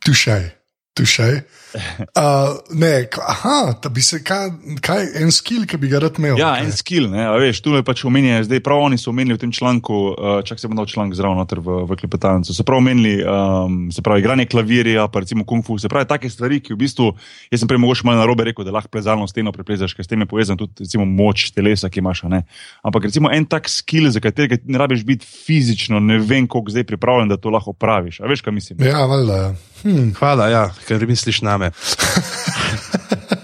[0.00, 0.50] Tušaj,
[0.94, 1.40] tušaj.
[1.74, 4.50] Uh, ne, aha, da bi se kaj,
[4.84, 6.36] kaj en skill, ki bi ga rad imel.
[6.40, 6.66] Ja, kaj?
[6.66, 9.42] en skill, ne, a veš, tu je pač omenjeno, zdaj prav oni so omenili v
[9.44, 12.82] tem članku, uh, čak se bom dal članek zraven noter v, v klepetalnico, so prav
[12.82, 16.76] omenili, um, se pravi, igranje klavirja, pa recimo kung fu, se pravi, take stvari, ki
[16.76, 17.08] v bistvu,
[17.52, 20.20] jaz sem prej mogoče malo narobe rekel, da lahko plezalno steno preplezaš, ker s tem
[20.24, 22.44] je povezan tudi recimo moč telesa, ki imaš, a ne.
[22.84, 26.88] Ampak recimo en tak skill, za katerega ne rabiš biti fizično, ne vem, koliko zdaj
[26.92, 28.82] pripravljen, da to lahko praviš, a veš, kaj mislim.
[28.84, 29.42] Ja, valjda.
[29.46, 29.52] ja.
[29.82, 30.12] Hm.
[30.14, 31.61] Hvala, ja, ker misliš name.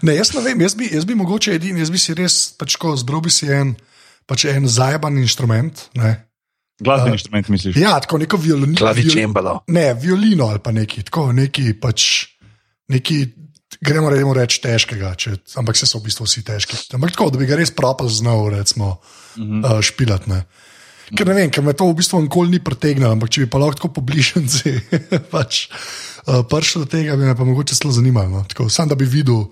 [0.00, 2.78] Ne, jaz ne vem, jaz bi, jaz bi mogoče edini, jaz bi si res, pač
[2.80, 3.74] ko zbral bi si en,
[4.28, 5.82] pač en zajeban inštrument.
[6.00, 6.14] Ne.
[6.80, 7.76] Glasbeni inštrument misliš?
[7.76, 8.78] Ja, tako neko violino.
[8.80, 9.58] Klavičembalo.
[9.76, 12.06] Ne, violino ali pa neki, tako neki pač,
[12.88, 13.18] neki,
[13.84, 16.80] gremo rečemo reči težkega, če, ampak se so v bistvu vsi težki.
[16.96, 19.76] Ampak tako, da bi ga res propal znal, recimo, uh -huh.
[19.76, 20.26] uh, špilat.
[20.32, 20.44] Ne.
[21.10, 23.58] Ker ne vem, ker me to v bistvu nikoli ni pretegnilo, ampak če bi pa
[23.58, 24.74] lahko tako pobližnji
[25.34, 25.66] pač,
[26.22, 28.28] uh, prišel do tega, bi me pa mogoče zelo zanimalo.
[28.30, 28.44] No.
[28.44, 29.44] Tako, Sam da bi videl,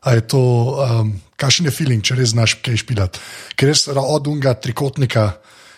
[0.00, 0.40] a je to,
[0.80, 3.20] um, kakšen je feeling, če res znaš kaj špilat.
[3.52, 5.32] Ker res od unga trikotnika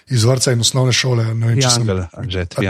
[0.09, 1.25] iz vrca in osnovne šole.
[1.33, 2.61] Ne vem, če sem- Triangel, Anžet, A,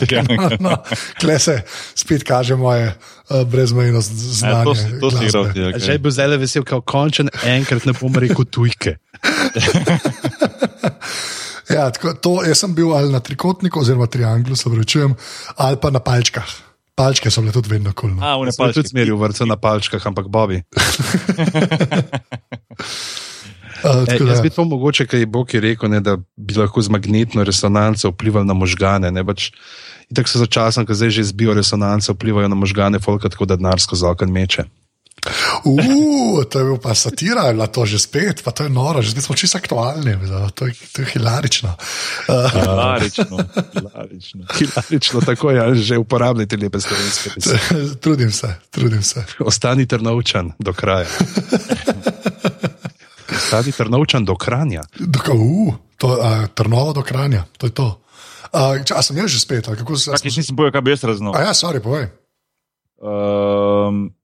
[0.00, 0.56] triangel.
[0.64, 0.72] no,
[1.16, 1.54] Kle se
[1.94, 2.96] spet kaže moje uh,
[3.44, 4.10] brezmejno z-
[4.42, 4.64] Ja, znanje.
[4.64, 5.44] to, to si igral.
[5.46, 5.98] Že Okay.
[5.98, 8.96] bi zdaj vesel, kot končen, enkrat ne bom rekel tujke.
[11.66, 15.14] Ja, tako, to, jaz sem bil ali na trikotniku, oziroma trianglu, se pravičujem,
[15.56, 16.46] ali pa na palčkah.
[16.96, 18.10] Palčke so bile tudi vedno kul.
[18.10, 18.24] Cool, no.
[18.24, 18.88] A, v Sem tudi Nepalski.
[18.88, 20.62] smeril vrca na palčkah, ampak Bobi.
[23.84, 26.54] uh, E, jaz da- bi to mogoče, kaj je Bog je rekel, ne, da bi
[26.54, 29.10] lahko z magnetno resonanco vplivali na možgane.
[29.10, 29.52] Ne, pač,
[30.06, 33.82] Tako so začasno, ko zdaj že z bioresonanco vplivajo na možgane, folka tako da denar
[33.82, 34.64] skozi okno meče.
[35.64, 39.02] Uh, to je bil pa satira, je bila to že spet, pa to je noro,
[39.02, 41.74] že smo čisto aktualni, bilo, to, je, to je hilarično.
[42.28, 43.36] Uh, Hilarično,
[43.72, 44.42] hilarično.
[44.58, 47.60] Hilarično, tako je, že uporabljate lepe slovenske besede.
[48.02, 49.24] trudim se, trudim se.
[49.38, 51.06] Ostani trnovčan do kraja.
[53.36, 54.82] Ostani trnovčan do kranja.
[54.98, 58.00] Doko, uh, to, uh, trnovo do kranja, to je to.
[58.52, 60.94] Uh, če, a sem jaz že spet, kako se Čakaj, jaz nisem povedal, kaj bi
[60.94, 61.34] jaz raznal.
[61.34, 62.08] A ja, sorry, povej.
[62.96, 64.14] Um,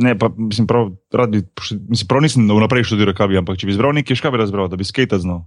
[0.00, 1.42] ne, pa mislim, prav, rad bi,
[1.88, 4.42] mislim, prav nisem vnaprej študiral, kaj bi, ampak če bi izbral nekaj, še kaj bi
[4.42, 5.44] razbral, da bi skate znal.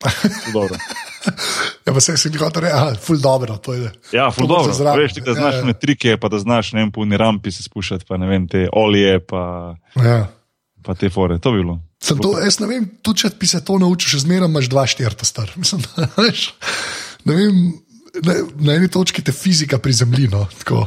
[1.86, 3.90] Ja, pa se si hotel reči, ful dobro, to je.
[4.12, 4.72] Ja, ful dobro.
[4.72, 5.00] zraven.
[5.02, 5.72] Veš, ti, da znaš Ja, ja.
[5.72, 8.68] trike, pa da znaš ne vem, po uni rampi se spuščati, pa ne vem, te
[8.72, 10.28] olije, pa, Ja.
[10.84, 11.38] pa te fore.
[11.38, 11.80] To bi bilo.
[12.00, 14.86] Sem to, jaz ne vem, tudi če bi se to naučil, še zmeraj imaš dva
[14.88, 15.52] štirta star.
[15.60, 16.54] Mislim, da, veš,
[17.28, 17.58] ne vem,
[18.24, 20.28] ne, na eni točki te fizika prizemlji.
[20.32, 20.86] No, tako.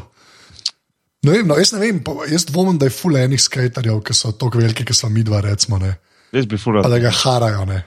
[1.23, 4.31] Ne vem, no, jaz ne vem, jaz dvomim, da je ful enih skaterjev, ki so
[4.36, 5.95] tako veliki, kot so mi dva, recimo, ne,
[6.33, 6.91] Jaz bi ful pa rad.
[6.91, 7.65] da ga harajo.
[7.69, 7.83] Ne.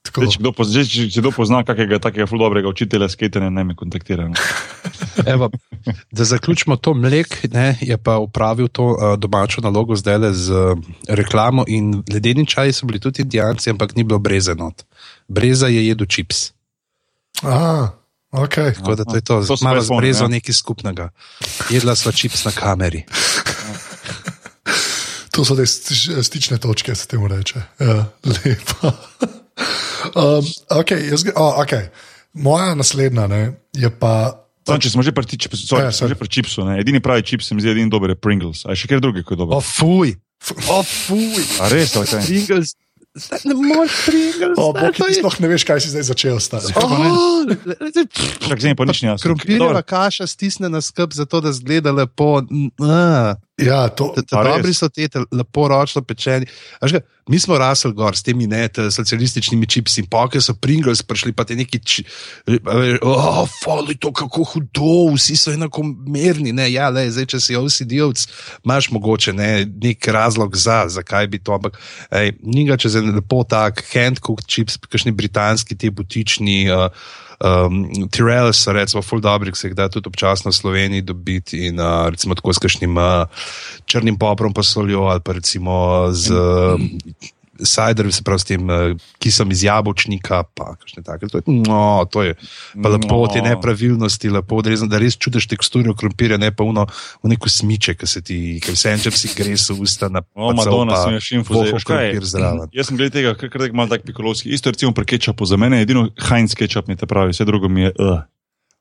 [0.00, 0.24] Tako.
[0.24, 3.64] Zdaj, če kdo pozna, če, če kdo pozna kakega takega ful dobrega učitelja skaterja, ne
[3.68, 4.24] me kontaktira.
[4.30, 4.34] no.
[5.34, 5.50] Evo,
[6.16, 10.48] da zaključimo to mlek, ne, je pa upravil to uh, domačo nalogo zdaj le z
[10.56, 11.66] uh, reklamo.
[11.68, 14.86] In ledeni čaji so bili tudi indijanci, ampak ni bilo breze not.
[15.28, 16.54] Breza je jedel čips.
[17.44, 17.92] Aha,
[18.32, 18.74] okay.
[18.74, 20.28] Tako da to je to, To malo jaz z spomnim, brezo ja.
[20.28, 21.10] nekaj skupnega.
[21.70, 23.04] Jedla sva čips na kameri.
[25.30, 27.62] To so te stič- stične točke, se temu reče.
[27.78, 28.90] Ja, lepo.
[30.18, 31.88] um, okay, jaz, oh, okay.
[32.34, 34.34] Moja naslednja ne, je pa.
[34.66, 36.78] Samo, če smo že pri čipsu, sorry, Ja, že pri čipsu, ne.
[36.82, 38.66] edini pravi čips se mi zdi edini dober je Pringles.
[38.66, 39.56] A je še kjer drugi, ki je dober?
[39.56, 40.14] O, fuj,
[40.66, 41.40] o, fuj.
[41.62, 42.26] A res, kaj?
[42.26, 42.74] Pringles,
[43.44, 44.56] ne moreš Pringles.
[44.56, 46.70] Oh, zdaj bog, to ti je- sploh ne veš, kaj si zdaj začel stati.
[46.70, 47.10] Ne?
[47.10, 47.42] Oh,
[48.56, 49.22] zdaj pa nič ni jasno.
[49.24, 52.42] Krompirjeva kaša stisne na skrb, zato da zgleda lepo.
[53.60, 54.60] Ja, to, Ta- ta A res?
[54.60, 56.48] Dobri so te, te lepo ročno pečeni.
[56.80, 60.56] A veš kaj, Mi smo rasli gor s temi ne, te socialističnimi čipsi, poke so
[60.58, 62.02] Pringles prišli, pa te neki, či,
[62.48, 66.50] a veš, oh, fali to kako hudo, vsi so enakomerni.
[66.56, 68.26] Ne, ja, le, zdaj, če si OCD-ovc,
[68.64, 71.78] imaš mogoče ne, nek razlog za, zakaj bi to, ampak
[72.10, 76.64] ej, ni ga čez en lepo tak hand-cooked chips, kakšni britanski, te butični.
[76.66, 76.88] Uh,
[77.40, 81.66] Um, Tirel so recimo full dobri, ki se jih da tudi občasno v Sloveniji dobiti
[81.66, 83.24] in uh, recimo tako s kakšnim uh,
[83.88, 86.76] črnim poprom pa soljo ali pa recimo z uh,
[87.62, 91.26] cider, se pravi s tem uh, kisom iz jabolčnika, pa kakšne take.
[91.26, 92.34] To je, no, to je
[92.74, 93.48] pa lepo, te No.
[93.48, 96.86] nepravilnosti, lepo odrezano, da res čutiš teksturo krompirja, ne pa uno,
[97.20, 100.22] v neko smiče, ki se ti, ki vse en čep si gre v usta na
[100.32, 101.62] O, Madonna, sem još info.
[101.62, 102.10] Veš kaj?
[102.10, 102.68] krompir zraven.
[102.70, 104.48] Jaz sem glede tega, kar kar tako malo tak pikolovski.
[104.48, 107.68] Isto recimo pri kečapu, za mene je edino Heinz kečap mi te pravi, vse drugo
[107.68, 107.92] mi je.
[107.98, 108.20] Uh.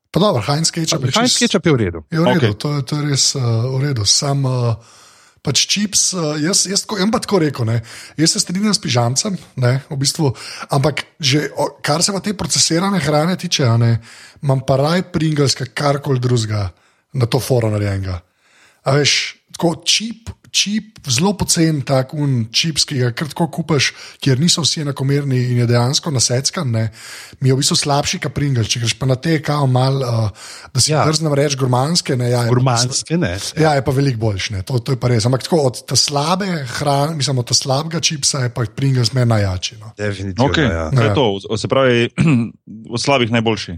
[0.10, 2.00] pa dobro, Heinz Ketchup je Heinz čist- ketchup je v redu.
[2.10, 2.54] Je v redu, okay.
[2.56, 4.06] to, je- to je res uh, v redu.
[4.06, 4.74] Sam uh,
[5.41, 7.82] pač čips, uh, jaz, jaz, tako- jaz pa tako rekel, ne.
[8.17, 10.34] jaz se strinjam s pižamcem, ne, v bistvu,
[10.69, 11.49] ampak že,
[11.82, 13.99] kar se pa te procesirane hrane tiče, ne,
[14.43, 16.69] imam pa raj Pringles, karkoli drugega
[17.13, 18.21] na to foro narejenega.
[18.84, 20.32] A veš, tako čip.
[20.50, 25.38] Čip, zelo pocen, tak un čips, ki ga kar tako kupaš, kjer niso vsi enakomerni
[25.52, 26.88] in je dejansko naseckan, ne,
[27.38, 28.65] mi je v bistvu slabši kapringal.
[28.65, 31.04] Če greš pa na te, kao mal, uh, da si Ja.
[31.04, 31.06] ja.
[31.06, 33.36] drznem reči gurmanske, ne, ja, Gurmanske, ne.
[33.62, 35.30] Ja, je pa veliko boljš, ne, to, to je pa res.
[35.30, 39.30] Ampak tako od te slabe hrane, mislim, od te slabega čipsa je pa Pringles meni
[39.30, 39.78] najjači.
[39.78, 39.93] No.
[40.02, 40.50] Definitivno.
[40.50, 40.65] Okay.
[40.65, 40.89] Ja.
[40.89, 41.13] Kaj Ja.
[41.13, 41.58] to?
[41.62, 42.10] Se pravi,
[42.98, 43.78] od slabih najboljši.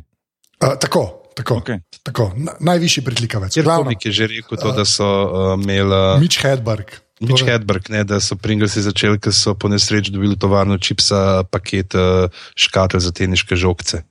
[0.64, 1.80] Uh, tako, tako, Okay.
[2.04, 3.56] tako na, najvišji pritlikavec.
[3.56, 6.20] Komik je že rekel, to, da so uh, imeli.
[6.20, 6.92] Mitch Hedberg.
[7.20, 10.78] Nič To je- Hedberg, ne, da so Pringlesi začeli, ker so po nesreči dobili tovarno
[10.78, 14.02] čipsa paket uh, škatel za teniške žogce.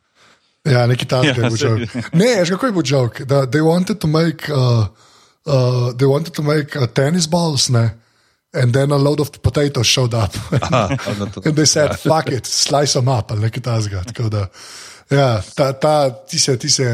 [0.63, 1.87] Ja, neki takšni Ja, je bil joke.
[2.13, 3.25] Ne, veš, kako je bil joke?
[3.25, 4.87] Da they wanted to make, uh,
[5.43, 7.97] uh, they wanted to make uh, tennis balls, ne?
[8.53, 10.31] And then a load of potatoes showed up.
[10.53, 14.05] Aha, no, to- And they said, fuck it, slice them up, ali nekaj tasga.
[14.05, 14.47] Tako da,
[15.11, 15.95] ja, ta, ta,
[16.27, 16.87] ti se, ti se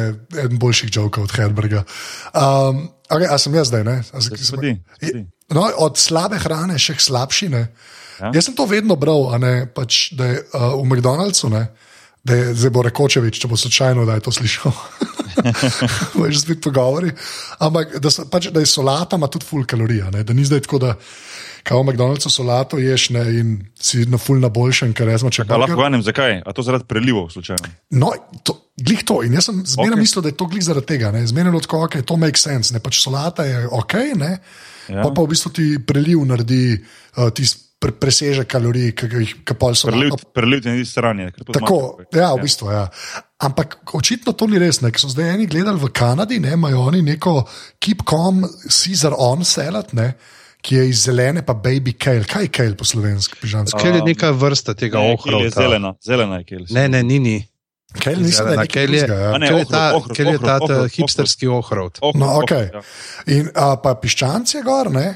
[0.42, 1.84] en boljših jokov od Herberga.
[2.32, 4.00] Um, okay, a sem jaz zdaj, ne?
[4.12, 5.24] A, sem, pa ti.
[5.54, 7.50] No, od slabe hrane še k slabši.
[7.52, 7.66] Ne?
[8.20, 8.32] Ja.
[8.34, 11.66] Jaz sem to vedno bral, ne, pač, da je uh, v McDonald'su, ne,
[12.26, 14.72] da je zdaj bo Rekočevič, če bo slučajno, da je to slišal.
[16.18, 17.12] Veš, spet pogovori.
[17.62, 20.10] Ampak da, so, pač, da je solata, ima tudi full kalorija.
[20.10, 20.24] Ne?
[20.26, 20.96] Da ni zdaj tako, da
[21.66, 25.48] kao v McDonald'su solato ješ ne, in si na full na boljšem, ker rečemo, če
[25.50, 26.38] Pa lahko vanem, zakaj?
[26.46, 27.72] A to zaradi prelivov, slučajno.
[27.98, 28.12] No,
[28.46, 29.20] to, glih to.
[29.26, 29.96] In jaz sem zmeraj Ok.
[29.96, 30.04] okay.
[30.06, 31.10] mislil, da je to glih zaradi tega.
[31.10, 31.26] ne.
[31.26, 32.74] Zmeraj je bilo tako, ok, to makes sense.
[32.74, 32.82] Ne?
[32.84, 34.32] Pač solata je ok, ne?
[34.86, 35.02] Ja.
[35.02, 39.74] Pa, pa v bistvu ti preliv naredi uh, tisti pre, presežek kalorij, ki jih kapol
[39.76, 41.28] so Preliv, preliv ti na isti strani.
[41.34, 42.20] ker to Tako, zmanjka.
[42.22, 42.70] ja, v bistvu.
[42.72, 42.84] Ja.
[43.46, 46.86] Ampak očitno to ni res, ne, ker so zdaj eni gledali v Kanadi, ne, imajo
[46.88, 47.42] oni neko
[47.82, 50.14] Keep Calm Caesar on salad, ne,
[50.62, 52.24] ki je iz zelene, pa baby kale.
[52.24, 53.78] Kaj je kale po slovenski, pižansko?
[53.78, 56.64] Ker je neka vrsta tega Ne, kel je zelena, zelena je kel.
[56.70, 57.18] Ne, ne, ni.
[57.18, 57.36] ni.
[57.96, 59.38] Kale je Zelena, nekaj kel je, ja.
[59.38, 61.90] Ne, kel je ta, ohrovt, ohrovt, kel je ta, ohrovt, ta ohrovt, hipsterski ohrov.
[62.00, 62.50] Oh, No, oh, ok.
[62.50, 62.82] ja.
[63.26, 65.06] In a, pa piščanc je gor, ne?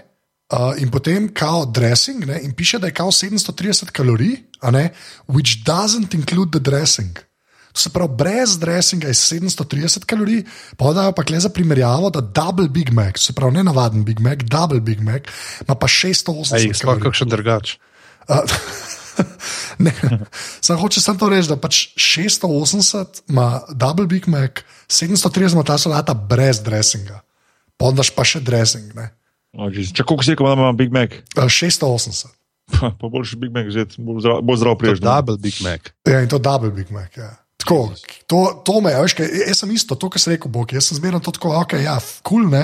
[0.51, 2.41] Uh, in potem kao dressing, ne?
[2.43, 4.91] in piše, da je kao 730 kalorij, a ne?
[5.29, 7.19] which doesn't include the dressing.
[7.81, 10.43] Se pravi, brez dressinga je 730 kalorij,
[10.77, 14.43] podajo pa kle za primerjavo, da double Big Mac, se pravi ne navaden Big Mac,
[14.45, 15.31] double Big Mac,
[15.65, 17.07] ima pa 680 Ej, sploh kalorij.
[17.09, 17.77] kakšen drugač.
[18.29, 18.43] A,
[19.85, 19.93] ne,
[20.61, 25.79] Sam hoče samo to reči, da pač 680 ima double Big Mac, 730 ima ta
[25.79, 27.21] solata brez dressinga.
[27.81, 28.93] Podaš pa še dressing.
[28.95, 29.09] Ne?
[29.73, 29.95] Jeez.
[29.97, 31.17] Čak koliko si rekel, da ima Big Mac?
[31.37, 32.29] A, 680.
[32.77, 35.01] Pa, pa boljši Big Mac, že bolj zdrav, bolj zdrav priješ.
[35.01, 35.89] double Big Mac.
[36.05, 37.17] Ja, in to double Big Mac.
[37.17, 37.40] Ja.
[37.61, 37.93] Tako,
[38.25, 40.73] to, to me, veš, kaj, jaz sem isto, to, kar sem rekel, Bog.
[40.73, 42.63] Jaz sem zmerno to tako, ok, ja, kul, cool, ne.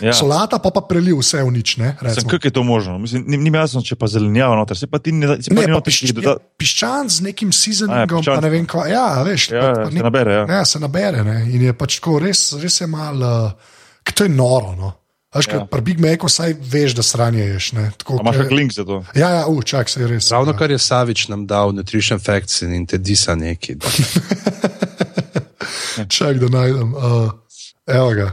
[0.00, 0.14] Ja.
[0.16, 1.92] Solata pa pa preliv vse v nič, ne.
[2.00, 2.96] Kako je to možno?
[2.98, 5.36] Mislim, ni, ni jasno, če pa zelenjava noter, se pa ti ne da.
[5.42, 8.66] se Ne, pa noter pišč, nekih doda- piščan z nekim seasoningom, piščanc, pa ne vem
[8.66, 8.86] kva.
[8.88, 10.44] Ja, veš, Ja, pa, ja, pa se nabere, ja.
[10.48, 11.38] Ja, se nabere, ne.
[11.52, 14.97] In je pač tako, res, res je malo, uh, to je noro, no.
[15.28, 15.64] Veš, ja.
[15.68, 17.90] Pri Big Macu vsaj veš, da sranje ješ, ne.
[17.96, 19.04] Tako, A imaš kak link za to?
[19.14, 20.30] Ja, ja, uh, čak, se je res.
[20.32, 20.58] Ravno ja.
[20.58, 23.76] kar je Savič nam dal, Nutrition Facts in te disa neki.
[26.08, 26.94] Čak, da najdem.
[26.94, 27.28] Uh,
[27.86, 28.32] evo ga,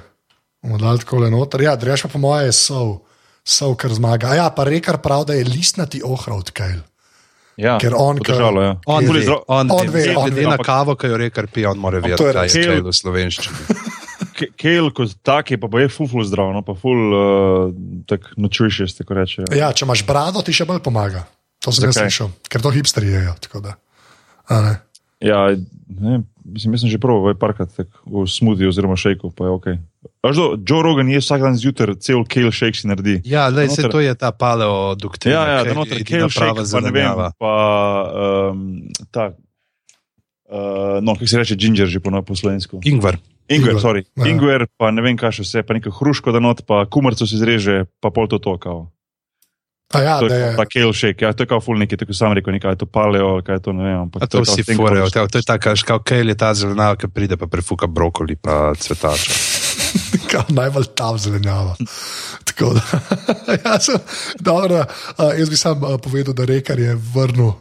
[0.64, 1.62] bomo dali tako le noter.
[1.62, 3.00] Ja, dreš pa po moje je sov,
[3.44, 4.32] sov, kar zmaga.
[4.32, 6.78] A ja, pa rekar prav, da je listnati ohrovt, kaj.
[7.58, 8.74] Ja, Ker on, podržalo, ja.
[8.86, 11.18] On ve, zdrav- on, On ve, ve, on glede ve, na ampak- kavo, ki jo
[11.18, 13.84] reka, pije, on mora vedeti, kaj je kejl v slovenščini.
[14.36, 17.72] Ke- Kejl kot tak je pa je ful, ful zdrav, no pa ful uh,
[18.04, 19.48] tak nutritious, tako reče.
[19.56, 21.24] Ja, če imaš brado, ti še bolj pomaga.
[21.64, 23.34] To sem jaz slišal, ker to hipsteri jejo.
[25.24, 25.40] Ja,
[25.88, 29.68] ne, mislim, jaz sem že proval parkrat tak, v smoothie oziroma šejku, pa je ok.
[30.22, 33.22] Až do, Joe Rogan je vsak dan zjutraj cel kale shake si naredi.
[33.26, 35.32] Ja, lej, se to je ta paleo-doktrina.
[35.34, 37.54] Ja, ja, kejl da noter kale shake, pa ne vem, pa
[38.52, 38.60] um,
[39.10, 39.32] ta,
[40.52, 42.84] uh, no, kako se reče ginger že po, no- po slovensko.
[42.86, 43.18] Ingvar.
[43.48, 44.04] Ingwer, sorry.
[44.16, 44.26] ja.
[44.26, 47.38] Ingwer, pa ne vem, kaj še vse, pa neko hruško da not, pa kumarco si
[47.38, 48.92] zreže, pa pol to to kao.
[49.94, 50.56] A ja, To je je.
[50.58, 52.86] ta kale shake, ja, to je kao ful neki, tako sam rekel, nekaj je to
[52.88, 53.98] paleo, kaj je to, ne vem.
[54.02, 56.96] ampak A to je kao vsi about- to je tako, kao kejl je ta zelenjava,
[56.96, 59.32] ki pride pa prefuka brokoli pa cvetača.
[60.50, 61.76] Najbolj tam zelenjava.
[62.44, 62.82] Tako da,
[63.62, 63.96] ja, sem,
[64.40, 64.84] dobro,
[65.18, 67.54] uh, jaz bi sam uh, povedal, da rekar je vrnil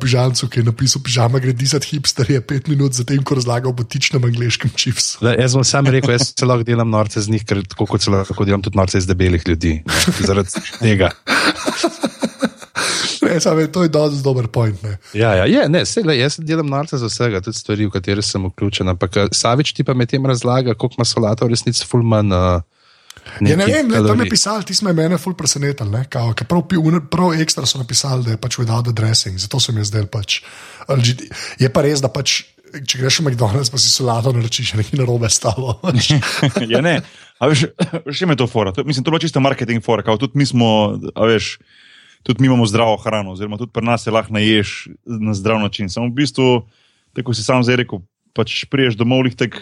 [0.00, 3.76] pižamcu, ki je napisal: Pižama gre disati hipster, je pet minut zatem, ko razlaga o
[3.76, 5.20] botičnem angliškem čipsu.
[5.24, 8.08] Le, jaz bom sam rekel, jaz se lahko delam norce z njih, ker tako kot
[8.08, 9.76] lahko delam tudi norce iz debelih ljudi.
[9.84, 11.12] Ne, zaradi tega.
[13.24, 14.82] Ne, sam, to je dosti dober point.
[14.82, 14.98] Ne.
[15.16, 18.22] Ja, ja, je, ne, se, le, jaz delam norce za vsega, tudi stvari, v katere
[18.22, 18.88] sem vključen.
[18.92, 22.32] Ampak eh, Savič ti pa med tem razlaga, koliko ima solata v resnici fulman.
[22.32, 22.60] Uh,
[23.40, 25.88] Ja, ne vem, ne, tam je pisal, ti smo mene ful presenetil.
[25.90, 26.62] ne, kao, Prav,
[27.10, 30.42] prav ekstra so napisali, da je pač without the dressing, zato sem jaz zdaj pač.
[30.88, 31.30] LGD.
[31.60, 35.30] Je pa res, da pač, če greš v McDonald's, pa si solato naročiš, nekaj narobe
[35.30, 35.80] s tabo.
[36.72, 37.00] ja, ne.
[37.40, 37.66] A veš,
[38.12, 38.74] še me to fora.
[38.76, 40.04] To, mislim, to je čista marketing fora.
[40.06, 41.58] Kao, tudi mi smo, a veš,
[42.22, 45.90] tudi mi imamo zdravo hrano, oziroma tudi pri nas se lahko naješ na zdrav način.
[45.90, 46.50] Samo v bistvu,
[47.16, 48.04] tako si sam zdaj rekel,
[48.36, 49.58] pač priješ domov, lih tek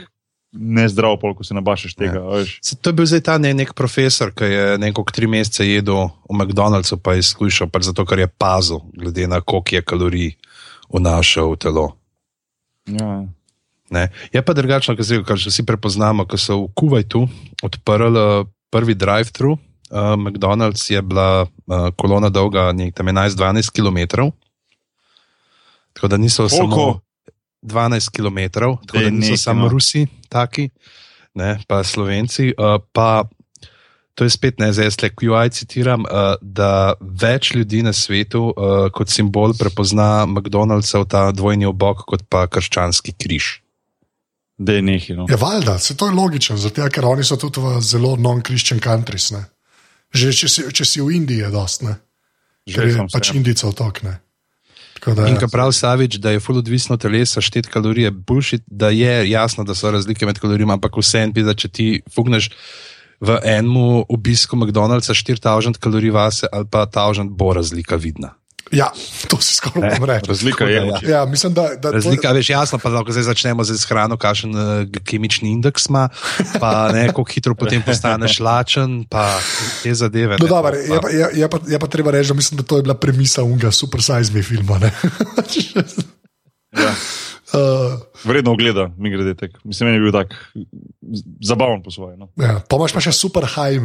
[0.53, 2.21] nezdrav, pol, ko se nabašeš tega.
[2.21, 2.59] a veš.
[2.62, 6.12] Se, to je bil zdaj ta ne, nek profesor, ki je nekako tri mesece jedel
[6.29, 10.31] v McDonald'su, pa je izkušal, pač zato ker je pazil, glede na koliko je kalorij
[10.93, 11.87] vnašal v telo.
[12.87, 13.25] Ja.
[13.93, 14.09] Ne.
[14.33, 17.29] Je pa drugačno, kar, že vsi prepoznamo, ko so v Kuwaitu
[17.65, 19.57] odprli eh, prvi drive-thru.
[19.93, 24.33] Uh, McDonald's je bila uh, kolona dolga nekaj tam 11-12 km.
[25.93, 26.57] Tako da niso Koliko?
[26.57, 27.01] samo
[27.62, 28.38] 12 km,
[28.87, 29.68] tako da niso samo no.
[29.68, 30.68] Rusi, taki,
[31.35, 32.53] ne, pa Slovenci.
[32.59, 33.25] Uh, pa
[34.14, 38.88] to je spet ne zdaj, le QI citiram, uh, da več ljudi na svetu uh,
[38.92, 43.59] kot simbol prepozna McDonald'sov ta dvojni obok kot pa krščanski križ.
[44.59, 45.16] Da je nekaj.
[45.16, 45.27] No.
[45.31, 49.31] Ja, valjda, se to je logično, zato ker oni so tudi v zelo non-christian countries.
[49.33, 49.46] Ne.
[50.12, 51.96] Že če si, če si v Indiji, je dost, ne.
[52.68, 53.33] Že je pač.
[53.35, 54.18] Indijcev tok, ne.
[55.07, 58.93] Da, In ko pravi Savič, da je ful odvisno od telesa, štet kalorije, bullshit, da
[58.95, 62.53] je jasno, da so razlike med kalorijami, ampak vse en pisa, če ti fugneš
[63.23, 68.35] v enem obisku McDonald'sa 4000 kalorij vase ali pa 1000 bo razlika vidna.
[68.72, 68.88] Ja,
[69.30, 70.28] to si skoraj bom rekel.
[70.32, 70.80] Razlika je.
[70.80, 71.06] Da, oči.
[71.06, 74.50] Ja, mislim, da, da Razlika je, veš, jasno, pa lahko zdaj začnemo z hrano, kakšen
[74.56, 74.62] uh,
[75.04, 76.08] kemični indeks ima,
[76.61, 79.38] pa ne, kako hitro potem postaneš lačen, pa
[79.82, 80.38] te zadeve.
[80.40, 82.64] No, ne, to je, pa- je, je, pa, je pa treba reči, da mislim, da
[82.64, 84.78] to je bila premisa unga Super Size Me filma.
[84.78, 84.92] ne.
[86.72, 86.88] Ja.
[87.52, 89.58] uh, Vredno ogleda, mi grede tek.
[89.64, 90.32] Mislim, meni je bil tak
[91.44, 92.16] zabaven po svoje.
[92.16, 92.28] No.
[92.40, 93.76] ja, pa imaš pa še Super High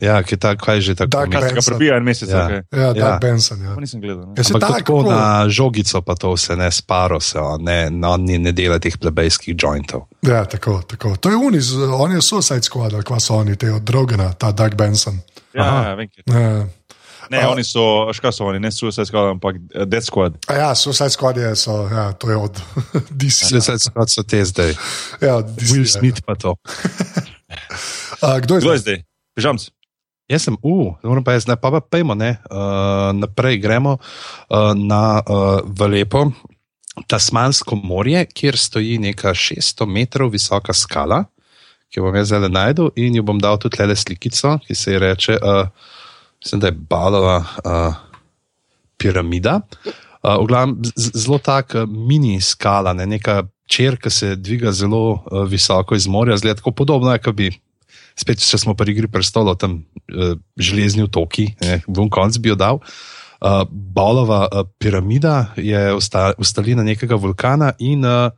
[0.00, 1.18] Ja, kaj, ta, kaj je že tako?
[1.18, 1.40] Arena.
[1.50, 2.36] Ga prebija en mesec, Ja.
[2.38, 2.44] ja.
[2.46, 2.60] okay.
[2.72, 2.92] ja, Ja.
[2.94, 3.60] Doug Benson.
[3.60, 3.74] Ja.
[3.74, 4.32] Pa nisem gledal.
[4.32, 8.24] Ja, tako, tako na žogico, pa to vse ne sparo se, on ne, no, on
[8.24, 10.08] ni- ne dela teh plebejskih jointov.
[10.22, 11.16] Ja, tako, tako.
[11.16, 14.74] To je uniz, on je Suicide Squad, kva so oni, te od Drogana, ta Doug
[14.74, 15.20] Benson.
[15.52, 15.82] Ja, Aha.
[15.84, 16.08] ja, vem.
[16.26, 16.66] Ja.
[17.30, 17.80] Ne, A- oni so,
[18.12, 20.34] škaj so oni, ne Suicide Squad, ampak eh, Death Squad.
[20.46, 22.56] A ja, Suicide Squad je, so, ja, to je od
[23.10, 23.52] DC.
[23.52, 24.74] Vse kot so te zdaj.
[25.20, 25.68] Ja, DC.
[25.68, 25.92] Will ja.
[25.92, 26.56] Smith pa to.
[28.20, 28.96] A, kdo je Kdo je zdaj?
[28.96, 28.98] zdaj?
[29.34, 29.60] Pižamc.
[30.30, 34.72] Jaz sem, uh, moram pa jaz, ne, pa pa pojmo, ne, uh, naprej gremo uh,
[34.78, 36.28] na uh, v lepo
[37.10, 41.24] Tasmansko morje, kjer stoji neka 600 metrov visoka skala,
[41.90, 44.92] ki jo bom jaz zdaj najdel in jo bom dal tudi le slikico, ki se
[44.94, 45.66] ji reče, uh,
[46.42, 47.98] mislim, da je balova uh,
[48.98, 49.60] piramida.
[50.22, 54.70] Uh, v glavnem, z- zelo tak uh, mini skala, ne, neka čer, ki se dviga
[54.72, 57.50] zelo uh, visoko iz morja, tako podobno, kot bi.
[58.20, 61.50] Spet, če smo pri igri prestolov, tam uh, železni otoki,
[61.88, 62.82] v konc bi jo dal.
[63.40, 68.28] Uh, Bolova uh, piramida je usta, ustalina nekega vulkana in uh,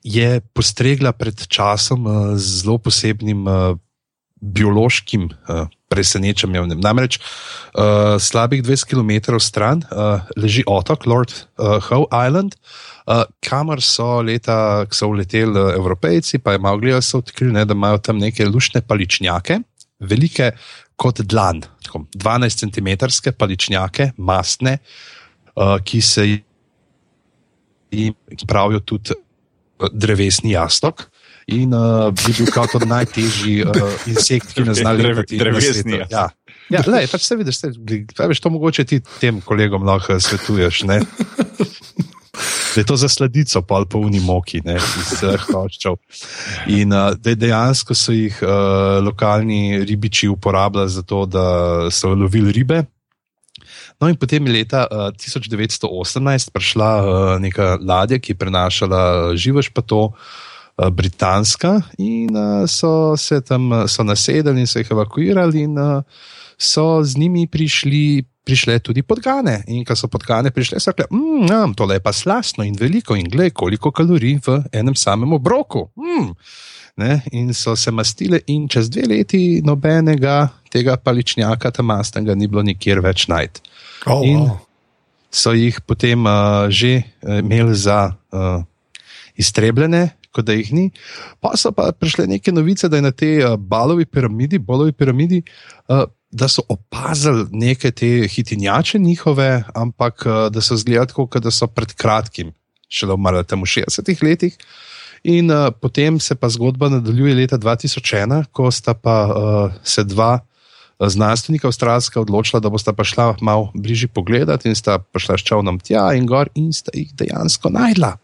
[0.00, 3.76] je postregla pred časom uh, z zelo posebnim uh,
[4.40, 6.72] biološkim uh, presenečenjem.
[6.80, 12.88] Namreč uh, slabih 20 km stran uh, leži otok Lord uh, Howe Island, uh,
[13.40, 17.64] kamor so leta, ko so uleteli uh, Evropejci, pa je malo gledali, so odkrili, ne,
[17.64, 19.60] da imajo tam neke lušne paličnjake,
[20.00, 20.52] velike
[20.98, 24.78] kot dlan, tako 12 cm paličnjake, mastne,
[25.56, 26.26] uh, ki se
[27.90, 28.14] jim
[28.46, 31.08] pravijo tudi uh, drevesni jastok.
[31.48, 35.38] In uh, bi bil kot najtežji uh, insekt, ki ne zna leteti.
[35.40, 36.02] Drevesni.
[36.10, 36.26] Ja,
[36.68, 40.82] ja lej, pač se vidiš, da je to mogoče ti tem kolegom lahko svetuješ.
[40.90, 41.00] Ne?
[42.74, 45.96] Da je to za sledico, pa ali pa v Nimoki, ne, iz Hrvaščev.
[46.74, 51.46] In uh, de, dejansko so jih uh, lokalni ribiči uporabljali za to, da
[51.90, 52.84] so lovili ribe.
[53.98, 59.00] No, in potem je leta uh, 1918 prišla uh, neka ladja, ki je prenašala
[59.34, 60.12] živež, pa to
[60.94, 66.02] britanska, in uh, so se tam so nasedali in so jih evakuirali, in uh,
[66.58, 68.24] so z njimi prišli.
[68.48, 72.64] Prišle tudi podgane, in ko so podgane prišle, so rekli: mmm, tole je pa slasno
[72.64, 75.90] in veliko, in gled, koliko kalorij v enem samem obroku.
[75.92, 76.32] Mm.
[76.96, 82.48] Ne, in so se mastile, in čez dve leti nobenega tega paličnjaka, tam mastnega, ni
[82.48, 83.62] bilo nikjer več najti.
[84.06, 84.56] Oh, In wow.
[85.30, 88.64] so jih potem uh, že uh, imeli za uh,
[89.38, 90.90] iztrebljene, kot da jih ni.
[91.38, 95.44] Pa so pa prišle neke novice, da je na tej uh, balovi piramidi, bolovi piramidi,
[95.86, 101.50] uh, da so opazili neke te hitinjače njihove, ampak uh, da so zgledali kot da
[101.50, 102.52] so pred kratkim,
[102.88, 104.58] šele umrli tam v 60-ih letih.
[105.24, 110.38] In uh, potem se pa zgodba nadaljuje leta 2001, ko sta pa uh, se dva
[111.00, 116.12] znanstvenika avstralska odločila, da bosta šla malo bližje pogledati in sta prišla s čovnom tja
[116.14, 118.16] in gor in sta jih dejansko najdla.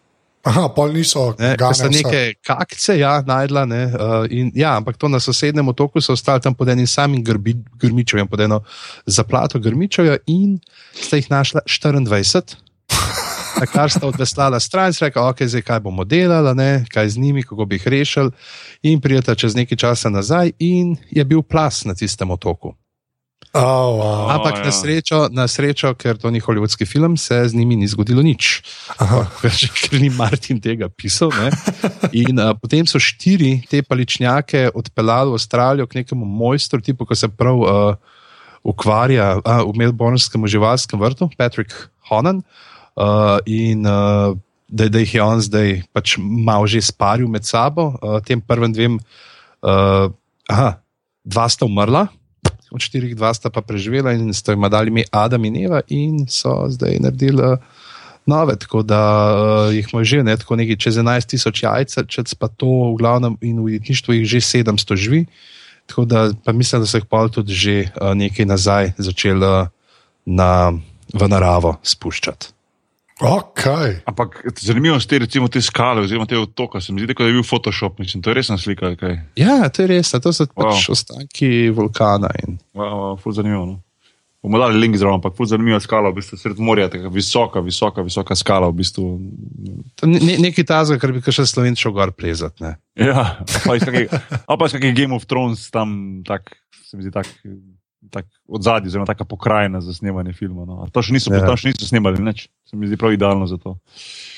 [0.45, 1.89] Aha, pol niso Ne, vse.
[1.89, 3.65] neke kakce, ja, najdla.
[3.65, 7.25] Ne, uh, in, ja, ampak to na sosednjem otoku so ostali tam pod enim samim
[7.25, 8.61] grbi, grmičevjem, pod eno
[9.07, 10.59] zaplato grmičevja in
[10.93, 12.61] sta jih našla 24.
[13.61, 17.23] Na kar sta odveslala stran, in rekla, ok, zdaj kaj bomo delali, ne, kaj z
[17.23, 18.31] njimi, kako bi jih rešili.
[18.83, 22.75] In prijeta čez nekaj časa nazaj, in je bil plas na tistem otoku.
[23.53, 24.33] Oh, wow.
[24.35, 24.65] Ampak ja.
[24.65, 28.65] na, srečo, na srečo, ker to ni holivudski film, se z njimi ni zgodilo nič.
[29.43, 31.31] Ker ker ni Martin tega pisal.
[31.35, 31.53] Ne?
[32.17, 37.19] In uh, potem so štiri te paličnjake odpeljali v Avstralijo k nekemu mojstru, tipu, ki
[37.19, 37.95] se prav uh,
[38.65, 41.75] ukvarja uh, v Melbournskem živalskem vrtu, Patrick
[42.09, 42.43] Honan.
[42.95, 44.33] Uh, in uh,
[44.69, 48.73] da, da jih je on zdaj pač malo že sparil med sabo, uh, tem prvim
[48.75, 48.99] dvem,
[49.63, 50.11] uh,
[50.51, 50.71] aha,
[51.25, 52.09] dva sta umrla,
[52.75, 56.27] od štirih dva sta pa preživela in sta jim dali ime Adam in Eva in
[56.29, 57.59] so zdaj naredili uh,
[58.27, 59.01] nove, tako da
[59.69, 63.37] uh, jih imajo že ne, tako nekaj čez 11 tisoč jajc, pa to v glavnem
[63.41, 65.27] in v jedništvu jih že 700 živi.
[65.87, 69.69] Tako da pa mislim, da so jih pa tudi že uh, nekaj nazaj začeli uh,
[70.25, 70.73] na,
[71.13, 72.54] v naravo spuščati.
[73.21, 74.03] Okay.
[74.05, 76.81] Ampak zanimivo je, recimo, te skale, oziroma te otoka.
[76.81, 78.97] Se mi zdi, da je bil Photoshop, mislim, to je resna slika.
[78.97, 79.21] Kaj.
[79.37, 80.91] Ja, to je res, to so pač Wow.
[80.91, 82.29] ostanki vulkana.
[82.43, 83.67] In, Wow, wow, ful zanimivo.
[83.67, 83.81] No.
[84.43, 88.03] Bomo dali link zraven, ampak ful zanimiva skala, v bistvu sred morja, tako visoka, visoka,
[88.03, 88.69] visoka skala.
[88.69, 89.07] V bistvu.
[90.05, 92.61] ni nekaj tazga, kar bi še slovenc šel gor plezati.
[92.61, 92.75] ne.
[92.99, 97.25] Ja, pa iz kakega Game of Thrones tam, tak, se mi zdi, tak,
[98.13, 100.69] tak od zadaj, zelo taka pokrajina za snemanje filma.
[100.69, 100.85] No.
[100.93, 101.41] To še niso, Ja.
[101.47, 102.51] tam še niso snemali, nič.
[102.75, 103.77] Se mi zdi prav idealno za to.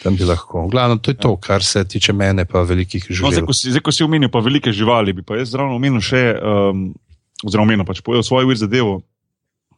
[0.02, 0.66] Tam bi lahko.
[0.66, 3.46] V glavnem, to je to, kar se tiče mene, pa velikih No, zdaj, živali.
[3.46, 6.20] ko si, zdaj, ko si omenil pa velike živali, bi pa jaz zraven omenil še,
[6.36, 6.92] um,
[7.40, 9.00] oziroma omenil pač povedal svojo vir zadevo,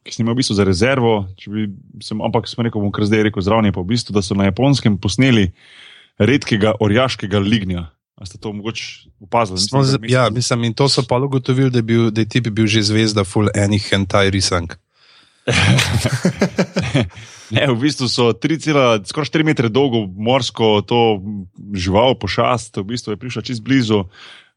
[0.02, 1.12] ki sem imel v bistvu za rezervo,
[1.46, 1.68] bi,
[2.02, 4.50] sem, ampak sem rekel, bom kar zdaj rekel zraven, pa v bistvu, da so na
[4.50, 5.52] japonskem posneli
[6.18, 7.86] redkega orjaškega lignja.
[8.18, 9.62] A ste to mogoče opazili?
[9.62, 12.50] Smo, ja, mislim, in to so pa ugotovili, da, je bil- da je ti bi
[12.50, 14.74] bil že zvezda full enih hentai risank.
[17.48, 19.00] Ne, v bistvu so 3,4
[19.40, 21.20] metre dolgo morsko to
[21.72, 24.04] žival, pošast, v bistvu je prišla čez blizu.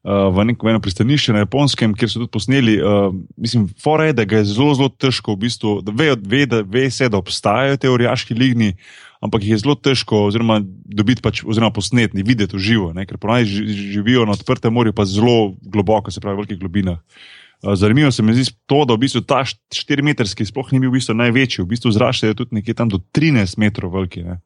[0.02, 2.74] Uh, v neko eno pristanišče na Japonskem, kjer so tudi posneli.
[2.82, 6.42] Uh, mislim, fora je, da ga je zelo, zelo težko, v bistvu, da ve, ve,
[6.50, 8.74] da ve se, da obstajajo te orjaški ligni,
[9.22, 13.06] ampak jih je zelo težko, oziroma dobiti, pač, oziroma posnetni, videti v živo, ne?
[13.06, 16.98] ker ponaj živijo na odprtem morju, pa zelo globoko, se pravi, v velikih globinah.
[16.98, 20.98] Uh, zanimivo se mi zdi to, da v bistvu ta 4-metrski sploh ni bil v
[20.98, 24.24] bistvu največji, v bistvu zrašče je tudi nekje tam do 13 metrov veliki.
[24.26, 24.40] Ne?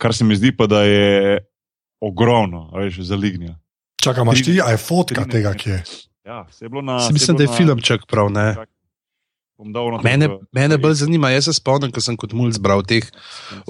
[0.00, 1.42] Kar se mi zdi pa, da je
[2.00, 3.58] ogromno, veš, za lignja.
[4.02, 5.82] Čakaj, imaš ti, a je fotka tega, ki je?
[6.26, 7.00] Ja, se je bilo na.
[7.00, 7.56] Se mislim, da je na...
[7.56, 8.54] filmček prav, ne?
[10.02, 13.06] Mene, mene bolj zanima, jaz se spomnim, ko sem kot mulj zbral teh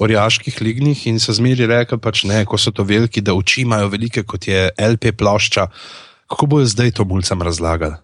[0.00, 3.90] orjaških lignih in so zmeri rekli, pač ne, ko so to veliki, da oči imajo
[3.92, 5.66] velike kot je LP plošča.
[6.32, 7.98] Kako bojo zdaj to mulcem razlagali?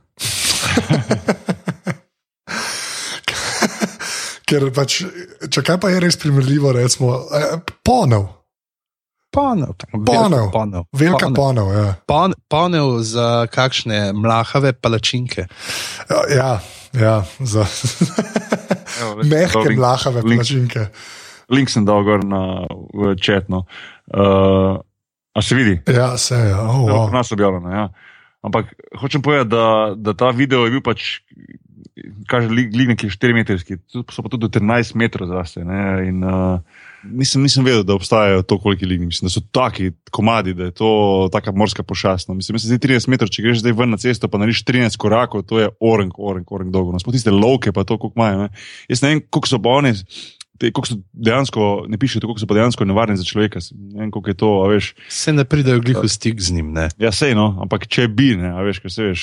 [4.48, 5.02] Ker pač,
[5.52, 8.38] če kaj pa je res primerljivo, recimo, eh, ponev.
[9.28, 9.74] Ponev,
[10.06, 10.48] ponev.
[10.52, 10.86] ponev.
[10.96, 11.68] Velika ponev.
[11.76, 11.94] Ja.
[12.08, 15.44] Pon, ponev za kakšne mlahave palačinke.
[16.08, 16.52] Ja, ja,
[16.96, 17.66] ja za
[19.28, 20.86] mehke mlahave link, palačinke.
[21.52, 22.64] Link sem dal gor na
[23.20, 23.66] četno.
[24.08, 24.80] Uh,
[25.32, 25.76] a se vidi?
[25.92, 26.54] Ja, se je.
[26.56, 27.12] Oh, wow.
[27.12, 27.88] Nas objavljeno, ja.
[28.42, 31.18] Ampak hočem povedati, da, da ta video je bil pač,
[32.30, 35.64] kaže, lig neki 4 metrski, so pa tudi do 13 metrov zase.
[36.06, 36.62] In uh,
[37.02, 40.90] nisem, nisem vedel, da obstajajo toliko ligni, mislim, da so taki komadi, da je to
[41.34, 42.30] taka morska pošast.
[42.30, 42.38] No.
[42.38, 44.98] Mislim, da se zdi 30 metrov, če greš zdaj ven na cesto, pa nariš 13
[45.02, 46.94] korakov, to je orenk, orenk, orenk dolgo.
[46.94, 48.46] No, Sploh tiste lovke, pa to, koliko imajo.
[48.46, 48.66] Ne.
[48.86, 49.96] Jaz ne vem, koliko so oni
[50.58, 53.62] kako so dejansko, ne piše, kako so pa dejansko nevarni za človeka.
[53.72, 54.94] Ne vem, kako je to, veš.
[55.08, 56.72] Se ne pridajo glih v stik z njim.
[56.72, 56.88] Ne?
[56.98, 59.22] Ja, sej no, ampak če bi, ne, veš, kaj se veš.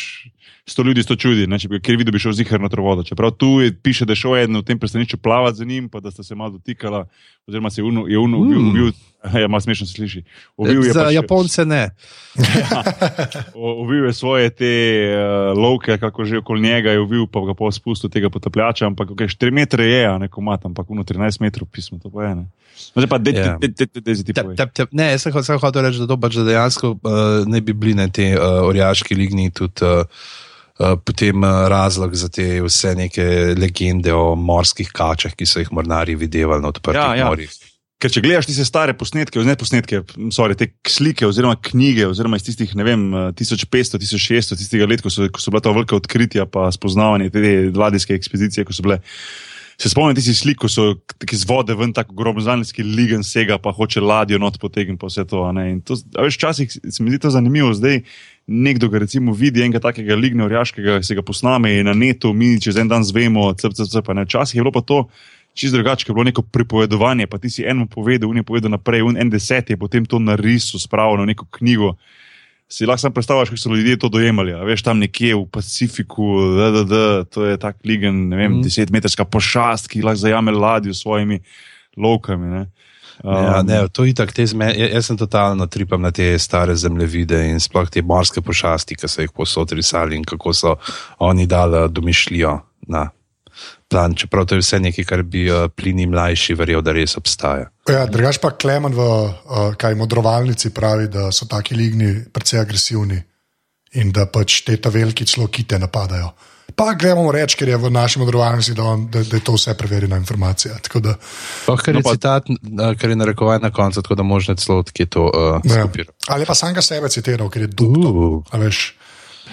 [0.66, 3.04] Sto ljudi sto čudi, ne, če bi kjer videl, bi šel zihar na trovodo.
[3.06, 6.02] Čeprav tu je, piše, da je šel eden v tem pristanišču plavati za njim, pa
[6.02, 7.04] da sta se malo dotikala,
[7.46, 8.70] oziroma se je uno, je uno, mm.
[8.70, 8.90] ubil,
[9.42, 10.24] Ja, malo smešno se sliši.
[10.58, 11.90] Ovil je Za pač- Japonce še, ne.
[12.62, 12.84] ja,
[13.56, 14.74] ovil je svoje te
[15.16, 19.16] uh, lovke, kako že okoli njega je ovil, pa ga pa spustil tega potapljača, ampak
[19.16, 22.36] okay, 4 metre je, a ne komat, ampak uno 13 metrov pismo, to pa je
[22.36, 22.48] ne.
[22.96, 23.56] No, zdaj pa dezi ja.
[24.26, 24.88] ti pa.
[24.92, 28.10] Ne, jaz sem hotel reči, da to pač dejansko eh, uh, ne bi bili na
[28.12, 29.86] te uh, orjaški ligni tudi.
[29.86, 30.04] Uh,
[30.76, 33.24] Uh, potem uh, razlog za te vse neke
[33.56, 37.30] legende o morskih kačah, ki so jih mornari videvali na odprtih ja, ja.
[37.32, 37.54] morjih.
[38.06, 42.44] Ker če gledaš te stare posnetke, ne posnetke, sorry, te slike oziroma knjige, oziroma iz
[42.46, 46.68] tistih, ne vem, 1500, 1600, tistega leta, ko, ko so bila ta velika odkritja, pa
[46.70, 49.00] spoznavanje te ladijske ekspedicije, ko so bile.
[49.82, 50.86] Se spomnim tistih slik, ko so
[51.34, 55.42] iz vode ven tako gromozanski ligen sega, pa hoče ladjo not potegniti, pa vse to.
[55.90, 58.04] to veš, včasih se mi zdi to zanimivo, zdaj
[58.46, 62.54] nekdo ga recimo vidi, enega takega ligne orjaškega, se ga posname in na netu, mi
[62.62, 65.08] čez en dan zvemo, cp, cp, včasih je bilo pa to
[65.56, 69.18] čisto drugače, bilo neko pripovedovanje, pa ti si eno povedal, un je povedal naprej, un
[69.18, 71.96] en deset je potem to narisal, spravil na neko knjigo.
[72.68, 74.54] Si lahko sam predstavljaš, kako so ljudje to dojemali.
[74.66, 76.26] Veš tam nekje v Pacifiku,
[76.58, 78.62] da, da, da, to je tak ligen, ne vem, mm.
[78.66, 81.40] desetmetrska pošast, ki lahko zajame ladjo s svojimi
[81.98, 82.48] lovkami.
[82.52, 82.66] Ne.
[83.24, 87.62] Um, ja, ne, to je tako, jaz sem totalno tripam na te stare zemljevide in
[87.64, 90.76] sploh te morske pošasti, ki so jih posod risali in kako so
[91.24, 92.60] oni dali domišljijo
[92.92, 93.10] na
[93.88, 97.70] plan, čeprav to je vse nekaj, kar bi uh, plini mlajši verjel, da res obstaja.
[97.90, 103.22] Ja, drugač pa Klemen v uh, kaj modrovalnici pravi, da so taki ligni precej agresivni
[103.96, 106.34] in da pač te ta veliki celo kite napadajo.
[106.76, 110.18] Pa gremo reči, ker je v naši modrovalnici, da, da, da je to vse preverjena
[110.18, 110.76] informacija.
[110.76, 111.14] Da,
[111.72, 112.50] oh, ker je no, pa, citat,
[113.00, 115.86] kar je narekovan na koncu, tako da možne celo odkje to uh, ja.
[115.86, 116.12] skopira.
[116.28, 118.10] Ali pa sam ga sebe citiral, ker je dubno.
[118.10, 118.66] Uh.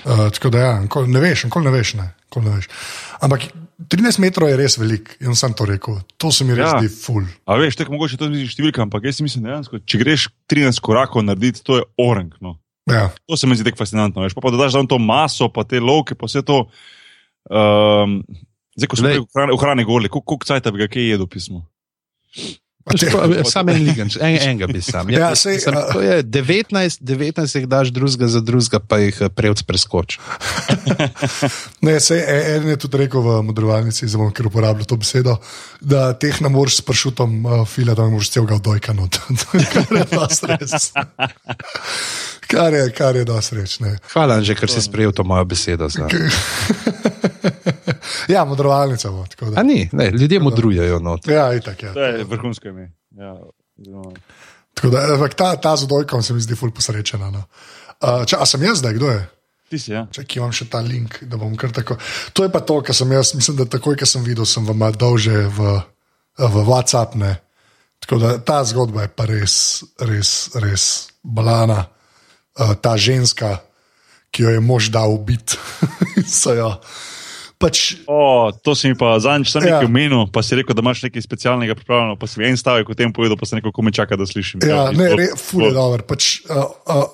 [0.03, 0.73] Uh, tako da ja,
[1.07, 1.95] ne veš, nikoli ne veš.
[2.01, 2.69] Ne, ne veš.
[3.21, 3.53] Ampak
[3.91, 6.01] 13 metrov je res velik, jaz sem to rekel.
[6.21, 6.81] To se mi res ja.
[6.81, 7.25] zdi ful.
[7.49, 11.25] A veš, tako mogoče to zdi številka, ampak jaz mislim, da če greš 13 korakov
[11.27, 12.37] narediti, to je orenk.
[12.45, 12.57] No.
[12.91, 13.09] Ja.
[13.31, 14.25] To se mi zdi tako fascinantno.
[14.27, 16.65] Veš, pa, pa da daš tam to maso, pa te lovke, pa vse to.
[17.51, 18.21] Um,
[18.79, 21.65] zdaj, ko smo v hrani goli, koliko cajt bi ga kaj jedel pismo?
[23.47, 25.11] Sam en liganč, en, enega bi sam.
[25.11, 29.21] Ja, ja, sej, sam uh, je 19, 19 jih daš drugega za drugega, pa jih
[29.23, 30.19] eh, prevc preskoči.
[31.87, 35.37] ne, sej, e, en je tudi rekel v modrovalnici, zelo ker uporablja to besedo,
[35.81, 39.07] da teh ne moreš s pršutom uh, fila, da ne moreš celega dojkano.
[39.75, 40.91] kar je dosti res.
[42.51, 43.79] Kar je, kar je dosti reč.
[44.13, 45.89] Hvala, že ker si sprejel to mojo besedo.
[48.29, 49.27] ja, modrovalnica bo.
[49.57, 50.99] A ni, ne, ljudje modrujejo.
[50.99, 51.29] Not.
[51.29, 51.93] Ja, itak, ja.
[51.93, 52.93] To je vrhunsko ime.
[53.17, 53.37] Ja,
[54.83, 57.31] da, ta ta z dojkom se mi zdi ful posrečena.
[57.31, 57.45] No.
[58.03, 59.21] Uh, če, a sem jaz zdaj, kdo je?
[59.71, 60.05] Ti si, ja.
[60.13, 61.97] Če imam še ta link, da bom kar tako.
[62.37, 64.85] To je pa to, kar sem jaz, mislim, da takoj, ko sem videl, sem vam
[64.97, 65.77] dal že v,
[66.39, 67.17] v WhatsApp.
[67.21, 67.37] Ne.
[68.03, 69.57] Tako da ta zgodba je pa res,
[70.03, 70.85] res, res
[71.23, 71.87] balana.
[72.53, 73.63] Uh, ta ženska,
[74.33, 75.57] ki jo je mož dal ubiti,
[76.29, 76.69] so jo
[77.63, 79.79] pač, O, to si mi pa zadnjič sam Ja.
[79.79, 82.95] nekaj omenil, pa si rekel, da imaš nekaj specialnega pripravljeno, pa si en stavek o
[82.95, 84.61] tem povedal, pa se neko kome čaka, da slišim.
[84.61, 86.03] Ja, To- ne, re, ful je dobro.
[86.03, 87.07] Pač, uh, uh,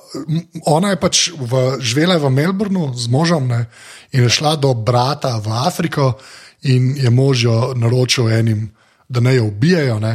[0.67, 3.69] ona je pač v, živela je v Melbournu z možom ne,
[4.17, 6.17] in je šla do brata v Afriko
[6.65, 8.73] in je mož jo naročil enim,
[9.09, 10.01] da ne jo ubijajo.
[10.01, 10.15] Ne.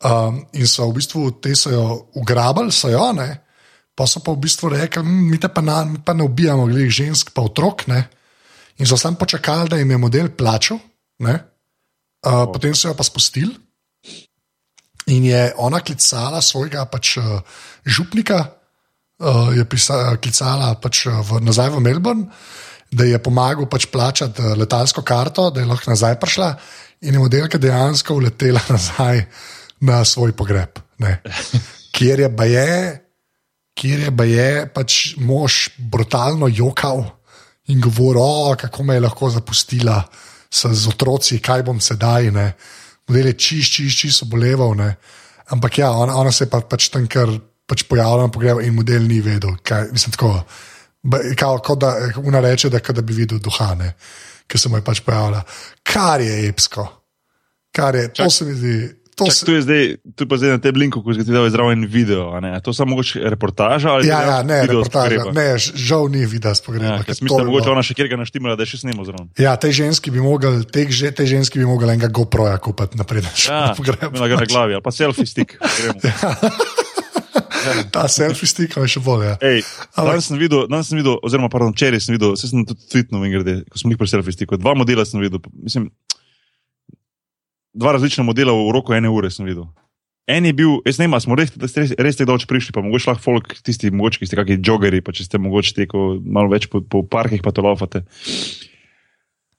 [0.00, 1.84] Um, in so v bistvu te so jo
[2.16, 3.36] ugrabili, so jo, ne.
[3.94, 6.64] pa so pa v bistvu rekli, "Mm, mi te pa, na, mi pa ne ubijamo,
[6.64, 7.84] glede žensk, pa otrok.
[7.86, 8.08] Ne.
[8.80, 10.78] In so samo počakali, da jim je model plačal,
[11.18, 11.34] ne.
[12.26, 13.52] uh, potem so jo pa spustili.
[15.06, 17.40] In je ona klicala svojega pač, uh,
[17.84, 18.40] župnika,
[19.20, 22.30] uh, je pisa, klicala pač, uh, v, nazaj v Melbourne,
[22.90, 26.50] da je pomagal pač plačati uh, letalsko karto, da je lahko nazaj prišla,
[27.04, 29.26] in je modelka dejansko uletela nazaj
[29.84, 30.80] na svoj pogreb.
[31.04, 31.20] Ne.
[31.96, 32.72] Kjer je baje,
[33.76, 37.19] kjer je baje pač mož brutalno jokal
[37.70, 40.02] in govoril, "O, kako me je lahko zapustila
[40.50, 42.30] s, z otroci, kaj bom sedaj.
[42.30, 42.52] Ne.
[43.08, 44.74] Model je čist, čist, čist oboleval.
[44.74, 44.96] Ne.
[45.50, 47.30] Ampak ja, ona, ona se je pa, pač tam kar
[47.66, 49.54] pač pojavila na pogrebu in model ni vedel.
[49.62, 50.42] Kaj, mislim, tako,
[51.38, 53.94] kao, kot da ona reče, da, kot da bi videl duhane,
[54.46, 55.42] ki se mu je pač pojavila.
[55.82, 56.86] Kar je epsko.
[57.72, 58.99] Kar je, to Čak- se mi zdi.
[59.20, 59.82] To Čak, tu je zdaj,
[60.16, 62.32] tu je pa zdaj na tem linku, ko si ti dal zraven video.
[62.64, 65.28] to samo mogoče reportaža ali ja, ja, ne, reportaža.
[65.36, 68.56] Ne, žal ni videa s Ja, to mislil, da mogoče ona še kjer ga naštimala,
[68.56, 69.28] da je še snemo zraven.
[69.36, 73.28] Ja, tej ženski bi mogli, tej, že- tej ženski bi mogli enega GoProja kupiti naprej.
[73.44, 75.60] Ja, na na glavi ali pa selfie stick.
[75.76, 76.00] gremo.
[77.92, 79.34] Ta selfie stik je še bolje.
[79.34, 79.36] Ja.
[79.44, 79.64] Ej,
[79.96, 83.26] danes sem videl, danes sem videl, oziroma pardon, včeraj sem videl, se sem tudi tweetnil,
[83.34, 84.56] grede, ko smo jih pri selfie stiku.
[84.60, 85.90] Dva modela sem videl, mislim,
[87.74, 89.68] dva različna modela v roku ene ure sem videl.
[90.30, 93.10] En je bil, jaz ne vem, smo res, res, res tako dolgo prišli, pa mogoče
[93.10, 96.68] lahko folk, tisti, mogoče, ki ste kakšni joggeri, pa če ste mogoče teko malo več
[96.70, 98.04] po, po parkih, pa to laufate.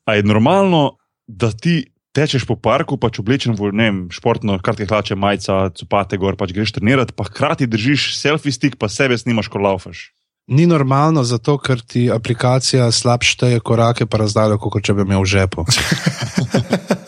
[0.07, 4.87] A je normalno, da ti tečeš po parku, pač oblečen v ne vem, športno, kratke
[4.87, 9.51] hlače, majica, copate gor, pač greš trenirati, pa hkrati držiš selfie stick, pa sebe snimaš,
[9.51, 10.11] ko laufaš.
[10.51, 15.23] Ni normalno, zato ker ti aplikacija slab šteje korake, pa razdaljo, kot če bi imel
[15.23, 15.67] v žepu.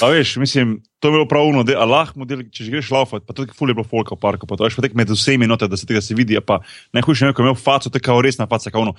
[0.00, 3.36] A veš, mislim, to je bilo pravno, da Allah model, če že greš laufati, pa
[3.36, 5.76] tudi fulje bilo folka v parku, pa to veš, pa tek med vsemi note, da
[5.76, 6.60] se tega se vidi, pa
[6.96, 8.94] najhujše je, ko je imel faco, tako resna faca, kao ono.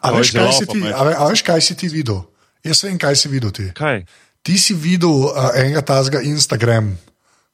[0.00, 2.22] A veš, kaj si ti, a, ve, a veš, kaj si ti videl?
[2.66, 3.70] Jaz vem, kaj si videl ti.
[3.76, 4.04] Kaj?
[4.44, 6.92] Ti si videl uh, enega tazga Instagram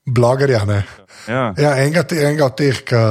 [0.06, 0.82] blogerja, ne?
[1.26, 1.50] Ja.
[1.58, 3.02] Ja, enega, te, enega od teh, ki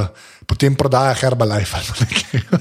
[0.46, 2.40] potem prodaja Herbalife ali nekaj.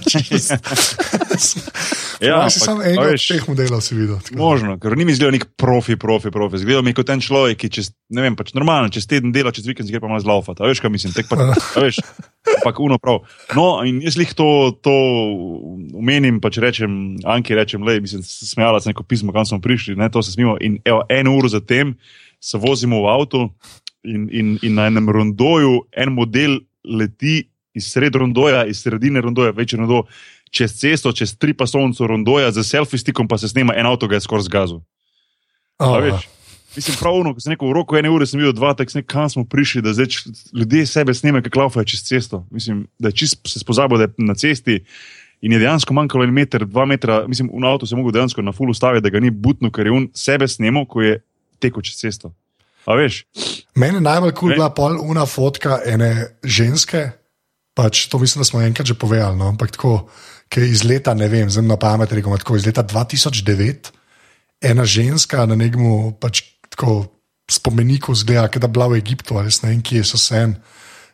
[2.22, 4.20] Ja, ja, si samo enega od veš, teh modelov si videl.
[4.40, 6.62] Možno, ker ni mi zgleda nek profi, profi, profi.
[6.62, 9.68] Zgleda mi kot en človek, ki čez, ne vem, pač normalno, čez teden dela, čez
[9.68, 10.64] vikend zgre pa malo zlaufati.
[10.64, 12.00] Veš, kaj mislim, tek pa, a veš,
[12.54, 13.26] ampak uno prav.
[13.58, 14.48] No, in jaz jih to,
[14.80, 14.94] to
[15.96, 20.08] omenim, pač rečem, Anki rečem, le, mislim, smejala sem neko pismo, kam smo prišli, ne,
[20.12, 20.56] to se smimo.
[20.64, 21.98] In evo, eno uro zatem
[22.40, 23.44] se vozimo v avtu
[24.08, 27.42] in, in, in na enem rondoju en model leti
[27.76, 30.06] iz sred rondoja, iz sredine rondoja, večji rondo,
[30.52, 34.16] čez cesto, čez tri pasovnice rondoja, z selfie stikom pa se snema en avto, ga
[34.16, 34.80] je skoraj zgazil.
[35.80, 36.30] Oh, veš,
[36.76, 39.12] Mislim, pravno, ko sem rekel, v roku ene ure sem videl dva, tako sem rekel,
[39.14, 40.18] kam smo prišli, da zdaj
[40.54, 42.44] ljudje sebe snemajo, kako laufajo čez cesto.
[42.52, 44.82] Mislim, da čist se spozabil, da je na cesti
[45.42, 47.24] in je dejansko manjkalo en meter, dva metra.
[47.28, 49.88] Mislim, v avtu se je mogel dejansko na full ustaviti, da ga ni butno, ker
[49.88, 51.20] je on sebe snemal, ko je
[51.64, 52.34] tekel čez cesto.
[52.86, 53.24] A veš?
[53.76, 57.08] Meni najbolj kul cool bila pol una fotka ene ženske.
[57.76, 59.36] Pač, to mislim, da smo enkrat že povedali.
[59.38, 59.52] No?
[59.52, 60.08] Ampak tako,
[60.50, 63.92] ki iz leta, ne vem, zelo na pamet, rekom, tako iz leta 2009,
[64.64, 67.12] ena ženska na nekem pač, tako,
[67.52, 70.56] spomeniku zgleda, da je bila v Egiptu ali ne vem, kje so sen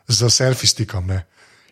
[0.08, 1.06] z selfie stikom.
[1.06, 1.26] Ne?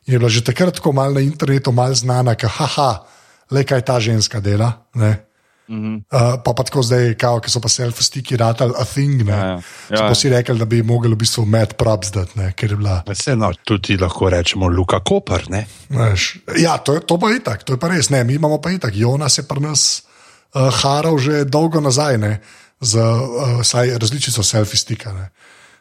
[0.07, 3.07] In je bila že takrat tako malo na internetu, malo znana, da haha,
[3.51, 4.87] le kaj ta ženska dela.
[4.95, 5.30] Ne?
[5.71, 5.95] Mhm.
[6.05, 9.23] Uh, pa pa tako zdaj, ki so pa selfie stiki ratali a thing.
[9.23, 9.31] Ne?
[9.31, 9.59] Ja, ja.
[9.89, 10.15] So Ja, pa ja.
[10.15, 12.51] si rekli, da bi mogli v bistvu med props dati, ne?
[12.53, 12.97] ker je bila.
[13.07, 15.47] Vseeno, tudi lahko rečemo Luka Koper.
[15.49, 15.67] Ne?
[15.89, 18.11] Veš, ja, to, je, to pa je tako, to je pa res.
[18.11, 18.91] Ne, mi imamo pa itak.
[18.93, 20.03] Jonas je pri nas
[20.51, 22.41] uh, haral že dolgo nazaj, ne,
[22.81, 25.13] z uh, saj različico selfie stika.
[25.13, 25.31] Ne.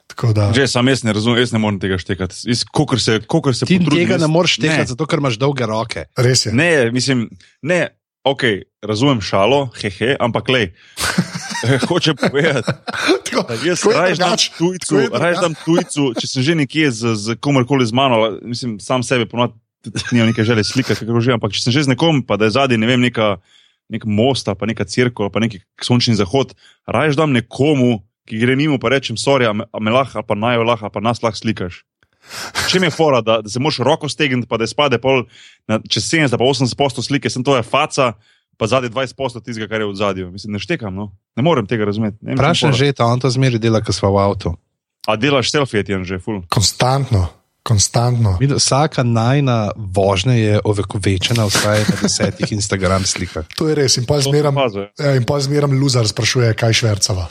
[0.08, 2.34] Tako da, Že sam jaz ne razumem, jaz ne morem tega štekati.
[2.68, 4.68] Kokor se, kokor se Ti potrudim, tega jaz- ne moreš ne.
[4.68, 6.06] tehati, zato ker imaš dolge roke.
[6.16, 6.52] res je.
[6.52, 7.30] Ne, mislim,
[7.62, 7.88] ne,
[8.24, 8.44] ok,
[8.82, 10.64] razumem šalo, hehe, ampak le.
[11.88, 12.72] Hoče povedati,
[13.48, 17.88] da jaz raje dam tujcu, raje dam tujcu, če sem že nekje z, z komerkoli
[17.88, 19.58] z mano, mislim, sam sebe ponovadi
[20.12, 22.56] nimam neke želje slikati, kako že, ampak če sem že z nekom, pa da je
[22.56, 23.38] zadnji, ne vem, neka,
[23.90, 26.56] nek most, pa neka crkva, pa neki sončni zahod,
[26.88, 30.68] raje dam nekomu, ki gre mimo, pa rečem, sorry, a me, lahko, pa naj jo
[30.68, 31.84] lahko, pa nas lahko slikaš.
[32.70, 35.24] Če mi je fora, da, da se moraš roko stegniti, pa da spade pol
[35.68, 38.14] na, čez 70, pa 80 posto slike, sem to je faca,
[38.60, 40.32] pa zadnji 20 posto tistega, kar je v zadju.
[40.32, 41.12] Mislim, ne štekam, no.
[41.40, 42.20] ne morem tega razumeti.
[42.36, 44.54] Vprašaj že, ta on to zmeri dela, ko smo v avtu.
[45.08, 46.44] A delaš selfie, ti je že full.
[46.52, 47.30] Konstantno,
[47.64, 48.36] konstantno.
[48.40, 53.48] Vidim, Vsaka najna vožnja je ovekovečena vsaj na desetih Instagram slikah.
[53.58, 53.98] To je res.
[53.98, 54.60] In pa zmeram,
[55.00, 57.30] ja, in pa zmeram loser sprašuje, kaj švercava.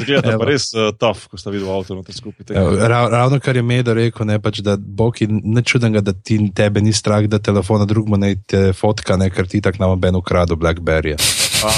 [0.00, 0.42] Zgleda Evo.
[0.42, 2.54] pa res uh, tough, ko sta videla avto noter skupaj.
[2.54, 2.88] Ja.
[2.88, 6.82] Rav, ravno kar je Medo rekel, ne, pač, da Bog je nečudenega, da ti tebe
[6.84, 10.56] ni strah, da telefona drugemu ne te fotka, ne, ker ti tako nam ben ukradel
[10.60, 11.16] Blackberry.
[11.64, 11.70] A,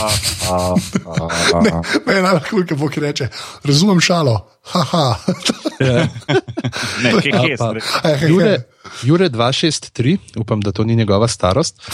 [0.51, 0.57] a,
[1.07, 1.83] a, a.
[2.07, 3.29] Me je najbolj kul, ki reče:
[3.65, 4.39] Razumem šalo.
[4.73, 5.15] Haha.
[7.03, 9.27] Ne, kje je Eh, Jure, he.
[9.29, 11.85] Jure 263, upam, da to ni njegova starost, uh,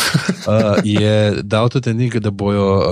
[1.01, 2.85] je dal tudi nekaj, da bojo uh,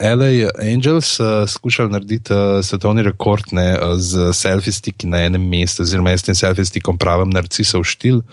[0.00, 5.48] LA Angels uh, skušali narediti uh, svetovni rekord ne, uh, z selfie stiki na enem
[5.48, 8.20] mestu, oziroma jaz s tem selfie stikom pravim narcisov štil.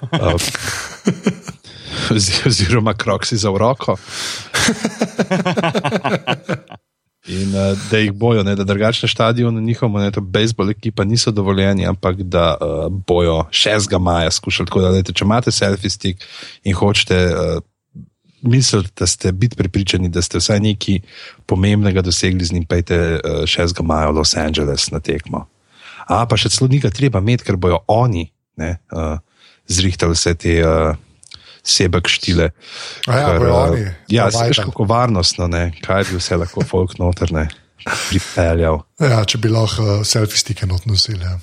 [0.00, 0.32] Uh,
[2.10, 3.96] ozi- oziroma kroksi za roko.
[7.28, 11.30] In uh, da jih bojo, ne, da drugačne stadione, njihovo, ne, to bejzbol ekipa niso
[11.30, 13.98] dovoljeni, ampak da uh, bojo 6.
[13.98, 14.66] maja skušali.
[14.66, 16.24] Tako da, lejte, če imate selfie stick
[16.64, 17.60] in hočete uh,
[18.42, 21.02] misliti, da ste biti pripričani, da ste vsaj nekaj
[21.46, 23.82] pomembnega dosegli z njim, pejte uh, 6.
[23.82, 25.44] maja v Los Angeles na tekmo.
[26.08, 29.20] A pa še celo njega treba imeti, ker bojo oni ne, uh,
[29.68, 30.56] zrihtali vse te.
[30.64, 30.96] Uh,
[31.66, 32.50] Sebek štile.
[33.06, 35.70] A ja, bojo uh, oni, Ja, veš, kako varnostno, ne?
[35.84, 37.48] kaj bi vse lahko folk noter ne
[37.84, 38.80] pripeljal.
[39.00, 41.24] Ja, če bi lahko uh, selfie stike not nosili.
[41.24, 41.38] Ja.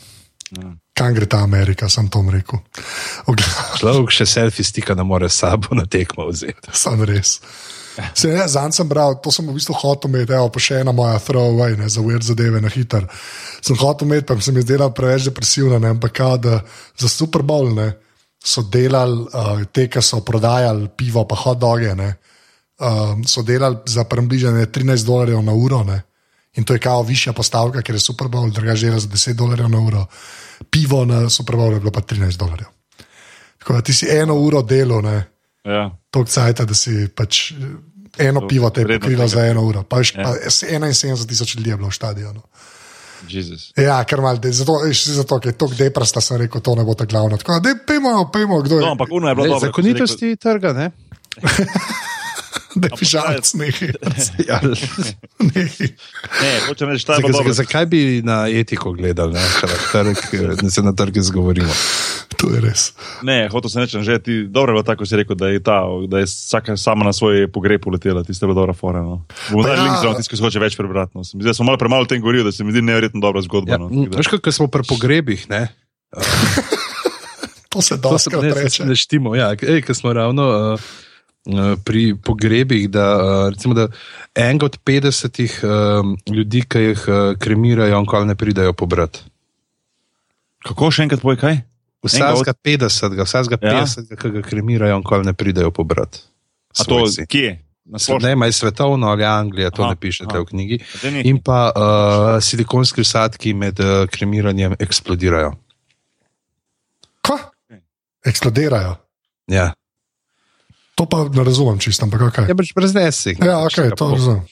[0.97, 2.61] Kam gre ta Amerika, sem to rekel.
[3.77, 6.71] Človek še selfie stika ne more s sabo na tekmo vzeti.
[6.73, 7.37] Sam res.
[8.13, 10.93] Se ne, zanj sem bral, to sem v bistvu hotel imeti, evo, pa še ena
[10.93, 13.07] moja throwaway, ne, za weird zadeve na hiter.
[13.65, 16.59] Sem hotel imeti, pa se mi zdela preveč depresivna, ne, ampak kao, da
[16.97, 17.95] za Super Bowl ne,
[18.47, 22.13] so delali uh, te, ki so prodajali pivo, pa hot doge, ne,
[22.79, 25.83] um, so delali za približanje 13 dolarjev na uro.
[25.83, 26.01] Ne.
[26.57, 29.69] In to je kao višja postavka, ker je Super Bowl, drugače že za 10 dolarjev
[29.69, 30.05] na uro.
[30.71, 32.67] Pivo na Super Bowlu je bilo pa 13 dolarjev.
[33.59, 35.25] Tako da ti si eno uro delo, ne,
[35.67, 35.91] Ja.
[36.11, 37.55] toliko cajt, da si pač eh,
[38.29, 39.83] eno To pivo te je pokrilo za eno uro.
[39.83, 40.23] Pa, Ja.
[40.23, 42.41] pa 71 tisoč ljudi je bilo v stadionu.
[43.29, 43.71] Jezus.
[43.77, 46.95] Ja, ker mal, de, zato, zato, ker je to deprasta, sem rekel, to ne bo
[46.97, 47.37] ta glavna.
[47.37, 48.85] Tako da, pejmo, pejmo, kdo je.
[48.85, 49.67] No, ampak uno je bilo dobro.
[49.67, 50.91] zakonitosti trga, ne?
[52.81, 53.91] da je pižalec, nekaj.
[54.49, 54.59] Ja,
[55.39, 55.87] nekaj.
[56.41, 57.89] Ne, hočem reči, ta je zakaj, bilo zakaj, dobro.
[57.89, 59.41] bi na etiko gledali, ne?
[59.91, 60.17] Trg,
[60.61, 61.73] da se na trgu zgovorimo?
[62.37, 62.91] To je res.
[63.25, 65.81] Ne, hotel sem reči, že ti dobro je bilo tako, si rekel, da je ta,
[66.07, 69.01] da je vsaka sama na svoj pogreb uletela, tiste je bilo dobro fora.
[69.01, 69.25] No.
[69.51, 69.83] Bom dal ja.
[69.83, 71.17] link za tisto, ki se hoče več prebrati.
[71.17, 71.23] No.
[71.23, 73.21] Se mi zdi, da smo malo premalo o tem govorili, da se mi zdi neverjetno
[73.23, 73.71] dobra zgodba.
[73.71, 73.89] Ja, no.
[73.89, 75.67] da- veš, kako smo pri pogrebih, ne?
[77.69, 78.85] To se se reče.
[78.85, 79.35] ne štimo.
[79.35, 79.51] Ja,
[79.85, 80.79] ko smo ravno uh,
[81.83, 83.87] pri pogrebih, da, uh, recimo, da
[84.35, 89.19] enega od 50 uh, ljudi, ki jih uh, kremirajo, nikoli ne pridajo pobrati.
[90.67, 91.61] Kako še enkrat poj kaj?
[92.03, 93.85] Vsakega 50, vsakega Ja.
[93.85, 96.19] 50, ki ga kremirajo, nikoli ne pridajo pobrati.
[96.77, 97.25] A to Svojci.
[97.27, 97.63] kje?
[97.87, 98.27] Na splošno.
[98.27, 100.43] Ne, maj svetovno ali Anglija, to Aha, ne pišete aha.
[100.43, 100.77] v knjigi.
[101.23, 105.55] In pa uh, silikonski vsadki med uh, kremiranjem eksplodirajo.
[107.23, 107.39] Ko?
[108.27, 108.97] Eksplodirajo.
[109.47, 109.71] Ja,
[110.97, 112.49] To pa ne razumem čisto, ampak kaj.
[112.49, 113.37] ja pač brez nesih.
[113.37, 114.45] Ja, ok, to razumem.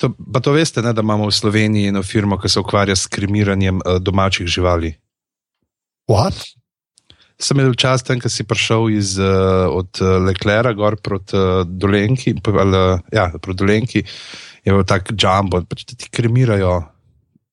[0.00, 3.04] To, pa to veste, ne, da imamo v Sloveniji eno firmo, ki se ukvarja s
[3.12, 4.94] kremiranjem uh, domačih živali.
[6.08, 6.40] What?
[7.40, 11.68] Sem imel čas tam, ko si prišel iz, uh, od uh, Leklera gor proti uh,
[11.68, 12.80] Dolenki, ali,
[13.12, 14.02] ja, proti Dolenki,
[14.64, 16.80] je bil tak jumbo, pač da ti kremirajo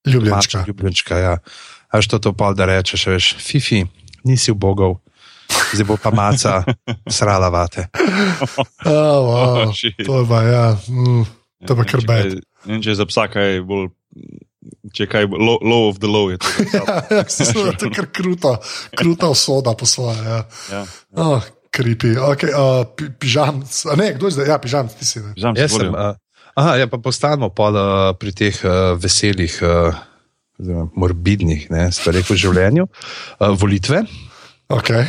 [0.08, 0.64] Ljubljenčka.
[0.68, 1.18] ljubljenčka.
[1.18, 1.38] Ja.
[1.92, 3.84] A što to pa da rečeš, veš, Fifi,
[4.24, 5.00] nisi ubogov,
[5.74, 6.64] zdaj bo pa maca
[7.10, 7.88] srala vate.
[8.86, 9.68] Oh, wow.
[9.68, 9.98] Oh, shit.
[10.06, 10.66] to je pa, ja.
[10.88, 11.24] Mm,
[11.66, 12.40] to je pa kar bed.
[12.66, 13.90] če je za psa kaj bolj.
[14.96, 16.48] Če je kaj low, low of the low, je to.
[17.18, 18.58] Ja, to je kar kruta,
[18.96, 20.18] kruta usoda po svoje.
[20.24, 20.40] Ja.
[20.72, 20.84] Ja.
[21.16, 24.48] Oh, Kripi, okay, uh, pi, pižam, a ne, kdo je zdaj?
[24.50, 25.22] Ja, pižam, ti si.
[25.22, 25.36] Ne.
[25.36, 26.16] Se Jaz sem, uh,
[26.58, 27.82] aha, ja, pa postanemo pa uh,
[28.18, 30.00] pri teh uh, veselih, uh,
[30.58, 32.88] oziroma morbidnih ne, stvareh v življenju.
[32.88, 34.06] Uh, volitve
[34.68, 35.08] Okay.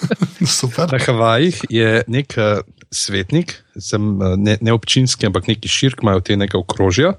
[0.60, 0.88] Super.
[0.92, 6.24] na Havajih je nek uh, svetnik, sem, uh, ne, ne občinski, ampak neki širk, imajo
[6.24, 7.12] te nekaj okrožja.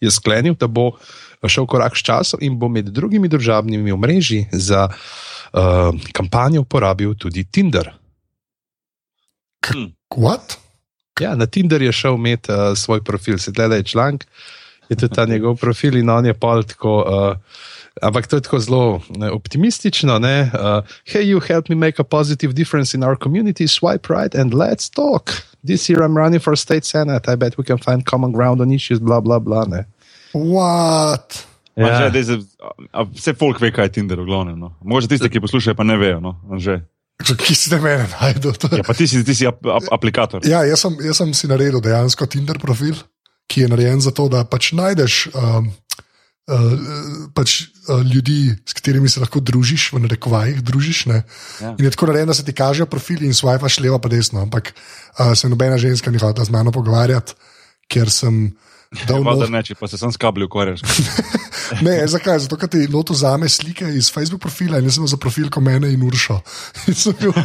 [0.00, 0.94] Je sklenil, da bo
[1.44, 7.44] šel korak s časom in bo med drugimi državnimi omrežji za uh, kampanjo uporabil tudi
[7.44, 7.92] Tinder.
[10.16, 10.56] What?
[11.20, 14.24] Ja, na Tinder je šel imeti uh, svoj profil, sedaj le je članek,
[14.88, 16.96] je tudi ta njegov profil in on je pol tako.
[17.04, 17.68] Uh,
[18.02, 20.18] Ampak to je tako zelo ne, optimistično.
[20.18, 20.50] Ne?
[20.54, 24.54] Uh, hey, you help me make a positive difference in our community, swipe right and
[24.54, 25.50] let's talk.
[25.64, 28.70] this year I'm running for state senate, I bet we can find common ground on
[28.70, 29.64] issues, bla bla bla.
[29.64, 29.84] Ne.
[30.32, 31.46] What?
[31.76, 31.86] Ja.
[31.86, 32.10] Ja.
[32.10, 32.38] Že, zdaj,
[32.92, 34.58] a, vse folk ve, kaj je Tinder, v glavnem.
[34.58, 34.74] No.
[34.84, 36.20] Mogoče tisti, ki poslušajo, pa ne vejo.
[36.20, 36.36] No.
[36.50, 36.80] Anže.
[37.20, 38.56] Ki si te mene najdel?
[38.56, 40.44] to Ja, pa ti si, ti si ap, ap, aplikator.
[40.48, 42.96] Ja, jaz sem, jaz sem si naredil dejansko Tinder profil,
[43.50, 45.70] ki je narejen zato, da pač najdeš um,
[46.50, 51.06] uh, pač, uh, ljudi, s katerimi se lahko družiš, v narekovajih družiš.
[51.06, 51.22] Ne?
[51.62, 51.74] Ja.
[51.78, 54.42] In je tako narejen, da se ti kažejo profili in swipaš levo pa desno.
[54.42, 57.38] Ampak uh, se nobena ženska ni hotela z mano pogovarjati,
[57.88, 58.50] ker sem.
[59.06, 60.82] dal Pa, not- da ne, če pa se sam s kabli ukvarjaš.
[61.82, 62.38] Ne, zakaj?
[62.44, 65.48] Zato, ker ti noto vzame slike iz Facebook profila in jaz sem imel za profil,
[65.52, 66.40] ko mene in Uršo.
[67.20, 67.34] Bil-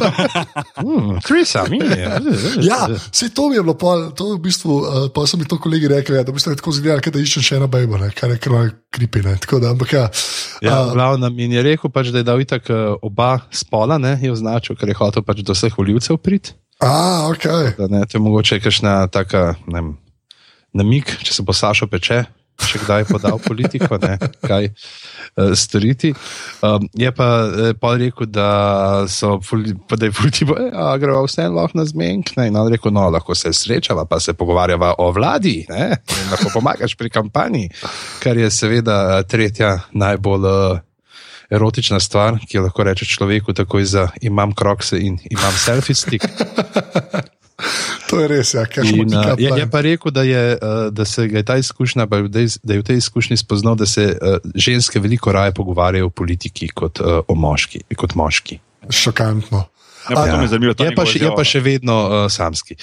[0.76, 1.72] Hmm, Trisam,
[2.70, 2.80] ja,
[3.12, 5.58] vse to mi je bilo, pol, to je v bistvu, uh, pa so mi to
[5.58, 8.30] kolegi rekli, ja, da bi se tako zgledali, da iščem še eno bejbo, ne, kar
[8.30, 9.22] je kraj kripi.
[9.24, 10.04] Ne, tako da, ampak ja.
[10.64, 14.16] Ja, a, glavno mi je rekel, pač, da je dal itak eh, oba spola, ne,
[14.22, 16.54] je označil, ker je hotel pač do vseh voljivcev priti.
[16.84, 17.46] a, ok.
[17.78, 19.92] Da, ne, to je mogoče kakšna taka ne vem,
[20.76, 22.24] namik, če se bo Sašo peče,
[22.56, 26.12] če kdaj podal politiko, ne, kaj uh, storiti.
[26.64, 28.48] Um, je pa eh, pa rekel, da,
[29.10, 32.34] so, ful- pa da je politiko, a greva vse lahko na zmenk.
[32.38, 36.32] Ne, in on rekel, no, lahko se srečava, pa se pogovarjava o vladi, ne, in
[36.32, 37.68] lahko pomagaš pri kampanji,
[38.24, 40.50] kar je seveda eh, tretja najbolj.
[40.50, 40.82] Uh,
[41.46, 46.26] Erotična stvar, ki jo lahko reče človeku, takoj za imam krokse in imam selfie stick.
[48.10, 50.88] To je res, ja, kaj še In, uh, je, je pa rekel, da, je, uh,
[50.94, 52.28] da se je ta izkušnja, je
[52.62, 56.68] da je v tej izkušnji spoznal, da se uh, ženske veliko raje pogovarjajo o politiki
[56.68, 58.60] kot, o moški, kot moški.
[58.90, 59.66] Šokantno.
[60.06, 61.36] Ja, pa to me zanima, ta Je pa, njegova še, je izjava.
[61.36, 62.76] pa še vedno uh, samski.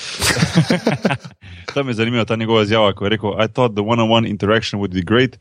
[1.74, 4.92] Tam je zanimiva ta njegova izjava, ko je rekel: I thought the one-on-one interaction would
[4.92, 5.40] be great,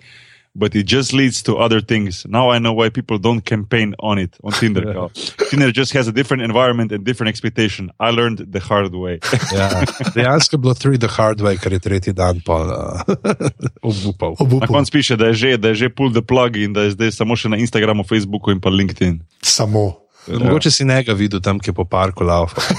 [0.55, 2.25] but it just leads to other things.
[2.27, 4.93] Now I know why people don't campaign on it, on Tinder.
[4.95, 5.11] kao.
[5.51, 7.91] Tinder just has a different environment and different expectation.
[8.01, 9.19] I learned the hard way.
[9.53, 9.69] Ja.
[10.15, 13.15] Dejansko je bilo three the hard way, ker je tretji dan pa uh,
[13.91, 14.31] obupal.
[14.31, 14.69] Na Obupal.
[14.69, 17.13] koncu piše, da je že, da je že pull the plug in da je zdaj
[17.13, 19.21] samo še na Instagramu, Facebooku in pa LinkedIn.
[19.43, 20.02] Samo.
[20.29, 22.63] Mogoče si njega videl tam, ki je po parku laufa.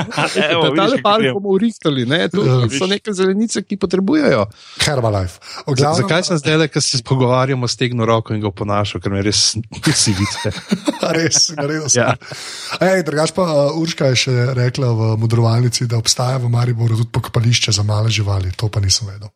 [0.00, 2.28] Ta vidiš, park bomo urihtali, ne?
[2.28, 2.68] Tu Ja.
[2.70, 4.46] so neke zelenice, ki potrebujejo.
[4.78, 5.38] Herbalife.
[5.66, 9.22] Glavnem- zakaj sem zdaj le, ker se pogovarjamo, stegno roko in ga ponašam, ker me
[9.22, 9.56] res
[9.86, 10.52] nisi videl.
[11.16, 11.96] Res, sem.
[11.96, 12.14] Ja.
[12.80, 17.10] Ej, drugač pa uh, Urška je še rekla v modrovalnici, da obstaja v Mariboru tudi
[17.10, 18.52] pokopališče za male živali.
[18.52, 19.28] To pa nisem vedel.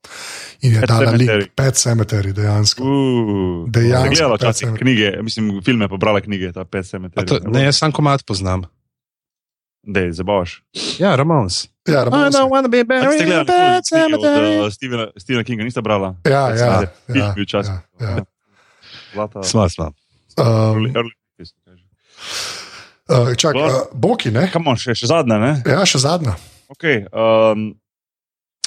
[0.61, 1.41] In je Pet dala cemetery.
[1.41, 2.81] link, pet cemeterij, dejansko.
[2.81, 7.24] Uh, Dejansko, Gledala včasih knjige, mislim, filme pa brala knjige, ta pet cemeterij.
[7.27, 8.65] To, ne, jaz sam komat poznam.
[9.85, 10.63] Dej, zabavaš.
[10.99, 11.69] Ja, Ramones.
[11.85, 12.35] Ja, I Ramones.
[12.35, 14.59] don't wanna be A buried ste in bad knjige cemetery.
[14.59, 16.15] od uh, Stephena, Stephena Kinga, niste brala?
[16.25, 17.69] Ja, ja, ja, Film bil čas.
[17.69, 18.25] ja, ja.
[19.13, 19.43] Zlata.
[19.43, 19.93] Sva, sva.
[20.35, 21.85] Um, Early- early 50s, kaže.
[23.11, 24.49] uh, čak, uh, Boki, ne?
[24.49, 25.53] Kam on še, še zadnja, ne?
[25.63, 26.35] Ja, še zadnja.
[26.71, 27.77] Okay, um,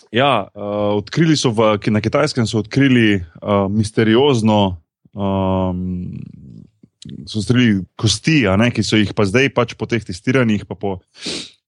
[0.10, 0.62] ja, uh,
[0.96, 4.78] odkrili so v, ki- na kitajskem so odkrili uh, misteriozno.
[5.12, 6.14] Um,
[7.28, 11.00] so strili kosti, ne, ki so jih pa zdaj pač po teh testiranjih, pa po,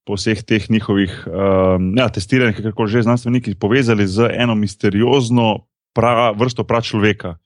[0.04, 5.66] po vseh teh njihovih um, ja, testiranjih, kako že znanstveniki povezali z eno misteriozno
[5.96, 7.36] pra, vrsto pračloveka,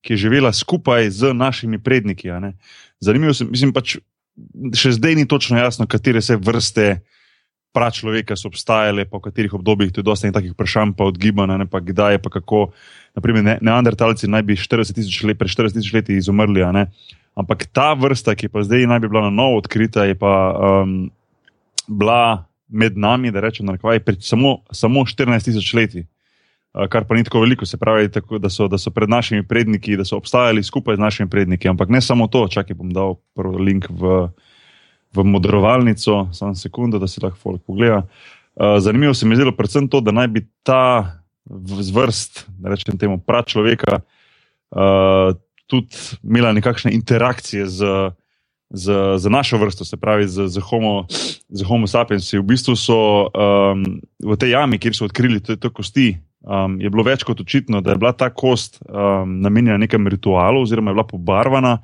[0.00, 2.32] ki je živela skupaj z našimi predniki.
[3.00, 3.98] Zanimivo se, mislim pač,
[4.76, 7.00] še zdaj ni točno jasno, katere vse vrste
[7.72, 12.18] pračloveka so obstajale, po katerih obdobjih, je dosta nekih vprašanj, pa odgibana, ne pa kdaj,
[12.22, 12.70] pa kako.
[13.14, 16.86] Naprimer, ne, neandertalci naj bi 40 tisoč let, pred 40 tisoč leti izumrli, a ne.
[17.40, 21.10] Ampak ta vrsta, ki pa zdaj naj bi bila na novo odkrita, je pa um,
[21.88, 26.04] bila med nami, da rečem, na rekvaj, pred samo, samo 14 tisoč leti.
[26.70, 29.42] Uh, Kar pa ni tako veliko, se pravi, tako, da, so, da so pred našimi
[29.42, 31.68] predniki, da so obstajali skupaj z našimi predniki.
[31.68, 34.28] Ampak ne samo to, čakaj, bom dal prvi link v,
[35.16, 38.04] v modrovalnico, samo sekundo, da si lahko folk pogleda.
[38.54, 41.18] Uh, zanimivo se mi je zdelo predvsem to, da naj bi ta
[41.50, 44.00] v- zvrst, da rečem temu, pračloveka,
[44.70, 45.34] uh,
[45.70, 47.92] tudi imela nekakšne interakcije z,
[48.70, 48.86] z,
[49.18, 51.06] z našo vrsto, se pravi z, z, homo,
[51.48, 52.38] z homo sapiensi.
[52.38, 53.86] V bistvu so um,
[54.18, 56.14] v tej jami, kjer so odkrili te, te kosti,
[56.46, 60.66] um, je bilo več kot očitno, da je bila ta kost um, namenjena nekemu ritualu,
[60.66, 61.78] oziroma je bila pobarvana.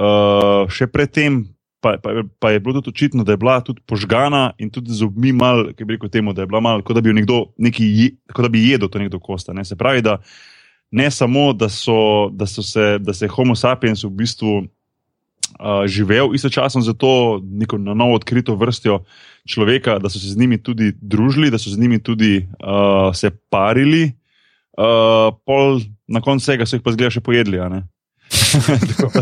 [0.00, 1.44] Uh, še predtem
[1.80, 5.04] pa, pa, pa je bilo tudi očitno, da je bila tudi požgana in tudi z
[5.04, 7.40] obmi mal, ki bi rekel temu, da je bila mal, kot da bi jo nekdo
[7.58, 9.56] neki, kot da bi jedel to nekdo kosta.
[9.56, 9.64] Ne?
[9.64, 10.20] Se pravi, da
[10.90, 16.34] ne samo, da, so, da, so se, da se Homo sapiens v bistvu uh, živel
[16.34, 19.04] istočasno z to neko na novo odkrito vrstjo
[19.48, 23.30] človeka, da so se z njimi tudi družili, da so z njimi tudi uh, se
[23.50, 24.12] parili,
[24.78, 27.62] uh, pol na koncu vsega so jih pa zgleda še pojedli.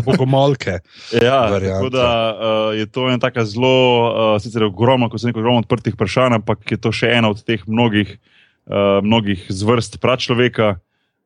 [0.05, 0.79] Bogomolke.
[1.25, 3.77] Ja, tako da uh, je to ena tako zelo,
[4.09, 7.41] uh, sicer ogromno, kot se neko ogromno odprtih vprašanj, ampak je to še ena od
[7.45, 8.17] teh mnogih,
[8.65, 10.79] uh, mnogih zvrst pračloveka,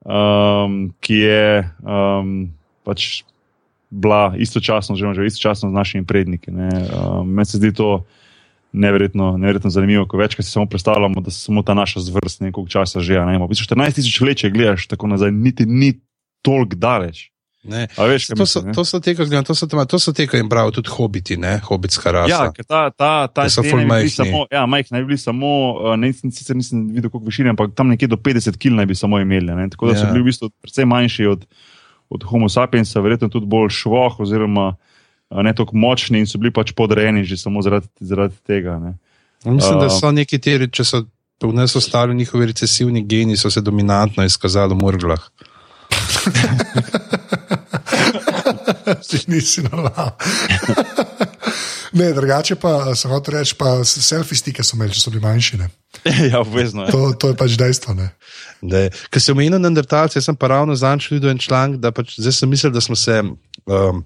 [0.05, 2.51] um, ki je um,
[2.83, 3.23] pač
[3.93, 6.51] bila istočasno, že, že istočasno z našimi predniki.
[6.51, 8.05] Um, Meni se zdi to
[8.73, 12.99] neverjetno, neverjetno zanimivo, ko večkrat si samo predstavljamo, da samo ta naša zvrst nekaj časa
[12.99, 13.21] že.
[13.21, 15.93] Ne, v bistvu 14 tisoč let, če gledaš tako nazaj, niti ni
[16.41, 17.32] toliko daleč.
[17.63, 20.27] Veš, To so, mislim, to so te, ki gledam, to so, tam- to so te,
[20.27, 21.59] ki jim pravijo tudi hobiti, ne?
[21.63, 22.29] hobitska rasa.
[22.29, 24.09] Ja, ta, ta, ta so te ful naj bi bili majhni.
[24.11, 27.71] Samo, ja, majhni naj bi bili samo, uh, ne, sicer nisem videl, koliko višine, ampak
[27.71, 29.55] tam nekje do 50 kg naj bi samo imeli.
[29.55, 29.69] Ne?
[29.69, 30.11] Tako da so Ja.
[30.11, 31.45] bili v bistvu precej manjši od,
[32.09, 36.51] od Homo sapiensa, verjetno tudi bolj švoh, oziroma uh, ne tako močni in so bili
[36.51, 38.75] pač podrejeni že samo zaradi, zaradi tega.
[38.79, 38.97] Ne?
[39.45, 41.05] Mislim, da Uh, so neki teri, če so
[41.43, 45.23] v nas ostali njihovi recesivni geni, so se dominantno izkazali v murglah.
[49.09, 50.11] Ti nisi normalen.
[51.93, 55.59] Ne, drugače pa se hoče reči, pa selfie stike so imeli, če so bili manjši.
[55.61, 55.67] Ne.
[56.31, 56.87] ja, obvezno.
[56.87, 56.91] Ja.
[56.91, 57.93] To, to je pač dejstvo.
[57.93, 58.09] Ne.
[59.13, 62.39] Ker se omenil na Neandertalce, jaz sem pa ravno zančil en članek, da pač zdaj
[62.39, 63.21] sem mislil, da smo se.
[63.65, 64.03] Um,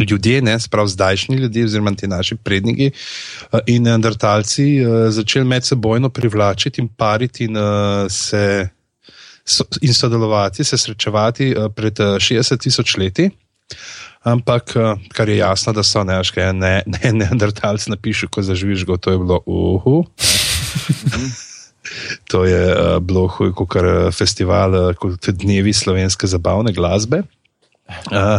[0.00, 5.66] Ljudje, ne, sprav zdajšnji ljudje, oziroma ti naši predniki uh, in neandertalci, uh, začeli med
[5.66, 8.68] sebojno privlačiti in pariti in, uh, se,
[9.82, 13.28] in sodelovati, se srečevati pred uh, 60 tisoč leti.
[14.20, 18.42] Ampak, uh, kar je jasno, da so ne, kaj je ne, ne, neandertalci napišu, ko
[18.44, 20.04] zaživiš go, to je bilo uhu.
[22.30, 23.74] To je uh, bilo huj, kot
[24.14, 27.22] festival, uh, kot dnevi slovenske zabavne glasbe.
[27.90, 28.38] Uh,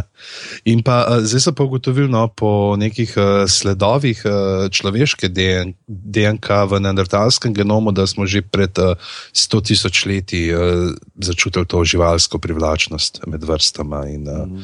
[0.64, 5.76] in pa uh, zdaj so pa ugotovili no, po nekih uh, sledovih uh, človeške DN
[5.88, 8.96] DNK v neandertalskem genomu, da smo že pred uh,
[9.36, 14.08] 100 tisoč leti uh, začutili to živalsko privlačnost med vrstama.
[14.08, 14.64] In, uh, mm.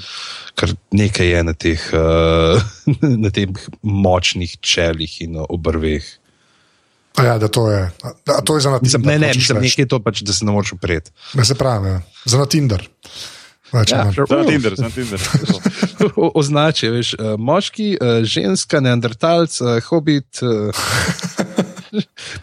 [0.56, 2.56] Kar nekaj je na teh, uh,
[3.24, 3.52] na teh
[3.84, 6.04] močnih čelih in obrveh.
[7.18, 7.92] A Ja, da to je,
[8.26, 9.20] da, to je za na Mislim, Tinder.
[9.20, 11.12] ne, ne, hočeš mislim, nekaj je to pač, da se ne moreš upreti.
[11.34, 12.02] Ne, se pravi, ja.
[12.26, 12.88] za na Tinder.
[13.72, 14.12] Pač, Ja.
[14.12, 15.20] Za Tinder, za Tinder.
[16.16, 20.40] O- označje, veš, eh, moški, eh, ženska, neandertalc, eh, hobit.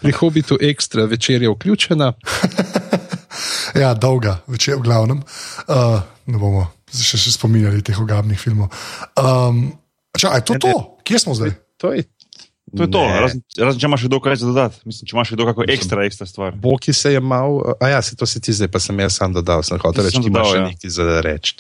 [0.00, 2.12] Pri hobitu ekstra večer je vključena.
[3.82, 5.20] ja, dolga, večer v glavnem.
[5.68, 8.72] Uh, ne bomo še, še spominjali teh ogabnih filmov.
[9.20, 9.66] Um,
[10.16, 10.72] ča, a je to to?
[11.04, 11.52] Kje smo zdaj?
[11.82, 12.06] To je,
[12.76, 13.20] To je to, Ne.
[13.20, 14.80] razen, razen če imaš še kdo kaj za dodati.
[14.88, 16.56] Mislim, če imaš še kdo kako ekstra, ekstra stvar.
[16.58, 19.30] Boki se je mal, a ja, se to si ti zdaj, pa sem jaz sam
[19.32, 20.64] dodal, sem hotel reči, ti imaš ja.
[20.66, 21.54] nekaj za reči.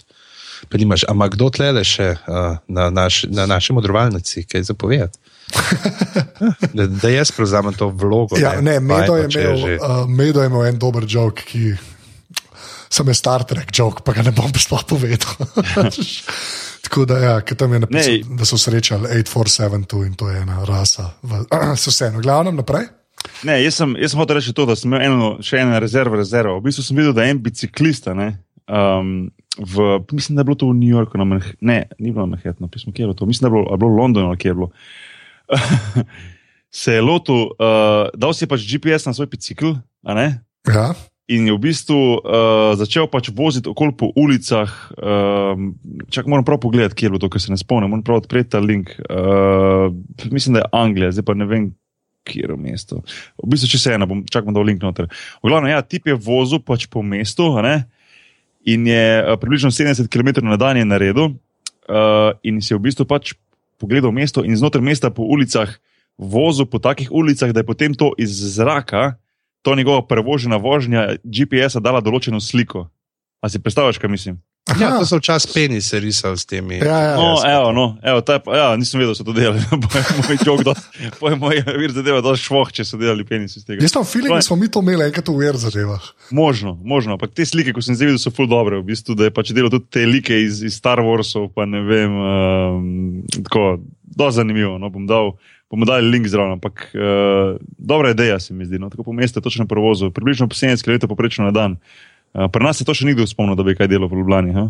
[0.64, 5.18] Pa nimaš, ampak kdo tlele še uh, na, naš, na naši modrovalnici, kaj zapovedati?
[6.76, 8.38] da, da jaz prevzamem to vlogo.
[8.40, 11.74] Ja, ne, Medo je, imel, že- uh, Medo je imel en dober jok, ki
[12.88, 15.36] sem je Star Trek jok, pa ga ne bom sploh povedal.
[16.84, 18.36] Tako da, ja, tam je napisal, Ne.
[18.36, 21.10] da so srečali 8472 in to je ena rasa.
[21.80, 22.86] So vseeno, glavnem naprej.
[23.44, 26.18] Ne, jaz sem, jaz sem hotel reči to, da sem imel eno, še eno rezervo,
[26.20, 26.58] rezervo.
[26.60, 28.34] V bistvu sem videl, da je en biciklista, ne,
[28.68, 32.26] um, v, mislim, da je bilo to v New Yorku, na Manh ne, ni bilo
[32.26, 34.40] na Manhattnu, pismo, kje je bilo to, mislim, da je bilo, bilo v Londonu, ali
[34.40, 34.70] kje je bilo.
[36.84, 39.76] Se je lotil, uh, dal si je pač GPS na svoj bicikl?
[40.66, 40.90] Ja.
[41.24, 44.68] In je v bistvu uh, začel pač voziti okoli po ulicah.
[45.00, 45.72] Um,
[46.12, 47.88] čak moram prav pogledati, kje je bilo to, ker se ne spomnim.
[47.88, 48.92] Moram prav odpreti ta link.
[49.08, 49.88] Uh,
[50.28, 51.70] mislim, da je Anglija, zdaj pa ne vem,
[52.28, 53.00] kje je mesto.
[53.40, 55.08] V bistvu, če se ena, bom čakal, da bo link noter.
[55.40, 57.48] V glavnem, ja, tip je vozil pač po mestu
[58.68, 61.40] in je uh, približno 70 km na dan je naredil.
[61.88, 63.32] Uh, in si je v bistvu pač
[63.80, 65.72] pogledal mesto in znotraj mesta po ulicah
[66.20, 69.16] vozil po takih ulicah, da je potem to iz zraka
[69.64, 72.84] to njegova prevožena vožnja GPS-a dala določeno sliko.
[73.40, 74.42] A si predstavljaš, kaj mislim?
[74.80, 76.78] Ja, to so včasih penise risali s temi.
[76.80, 77.16] Ja, ja.
[77.16, 79.60] No, evo, no, evo, ta, ja, nisem vedel, da so to delali.
[80.24, 80.72] Moj jok, da
[81.04, 83.84] je moj vir zadeva, da je švoh, če so delali penis iz tega.
[83.84, 86.06] Jaz sem feeling, da smo mi to imeli enkrat v UR zadevah.
[86.32, 89.28] Možno, možno, ampak te slike, ko sem zdaj videl, so ful dobre, v bistvu, da
[89.28, 92.88] je pač delal tudi te like iz, iz Star Warsov, pa ne vem, um,
[93.44, 93.66] tako,
[94.16, 95.34] dosti zanimivo, no, bom dal.
[95.70, 98.78] Bomo dali link zraven, ampak uh, dobra ideja se mi zdi.
[98.78, 101.76] No, tako po mestu, je točno na prevozu, približno po 70 km poprečno na dan.
[102.34, 104.54] Uh, pri nas se to še nikdo spomnil, da bi kaj delal v Ljubljani.
[104.54, 104.68] Ha?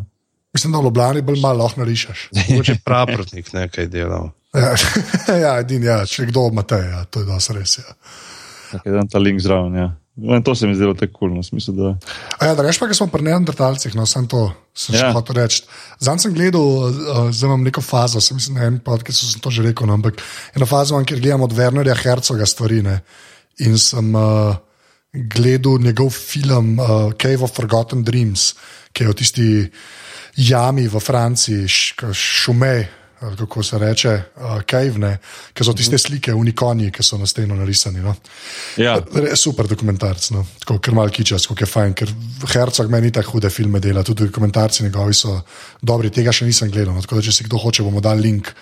[0.55, 2.29] Mislim, da v Ljubljani bolj malo lahko narišeš.
[2.39, 4.31] Mogoče praprotnik nekaj delal.
[4.55, 4.71] Ja,
[5.45, 7.79] ja, edin, ja, če kdo omate, ja, to je dosti res.
[7.83, 7.97] Ja.
[8.71, 9.75] Tako da dam ta link zraven.
[9.75, 9.91] Ja.
[10.17, 11.97] No, in to se mi zdelo tako kulno, v smislu, da.
[12.39, 15.13] A ja, da rečemo, da smo pri neandertalcih, no, sem to sem ja.
[15.15, 15.63] Hotel reči.
[16.03, 19.51] Zdaj sem gledal, uh, zdaj imam neko fazo, sem mislim, na enem podkastu sem to
[19.51, 20.23] že rekel, no, ampak
[20.55, 22.83] eno fazo imam, kjer gledam od Wernerja Hercoga stvari.
[22.83, 23.01] Ne,
[23.63, 24.55] in sem uh,
[25.15, 28.53] gledal njegov film uh, Cave of Forgotten Dreams,
[28.95, 29.49] ki je o tisti
[30.37, 31.67] jami v Franciji,
[32.15, 32.87] šumej.
[33.39, 35.17] Kako se reče, uh, kajvne,
[35.57, 38.03] ki so tiste slike, unikonji, ki so na steno narisani.
[38.05, 38.15] No.
[38.81, 38.99] Ja.
[39.15, 40.45] Re, super dokumentarc, no.
[40.65, 42.13] tako ker mal kičas, kako je fajn, ker
[42.53, 45.39] Hercog meni tako hude filme dela, tudi dokumentarci njegovi so
[45.83, 46.95] dobri, tega še nisem gledal.
[46.95, 47.05] No.
[47.05, 48.53] Tako da, če si kdo hoče, bomo dali link,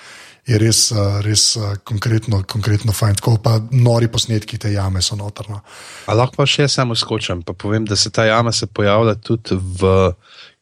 [0.46, 3.18] je res, uh, res uh, konkretno, konkretno fajn.
[3.20, 5.60] Tako pa nori posnetki te jame so notrno.
[6.10, 10.12] Lahko pa še samo skočim, pa povem, da se ta jama se pojavlja tudi v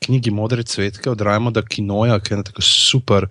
[0.04, 3.28] knjigi Modre cvetke od Rajmoda Kinoja, ki je tako super.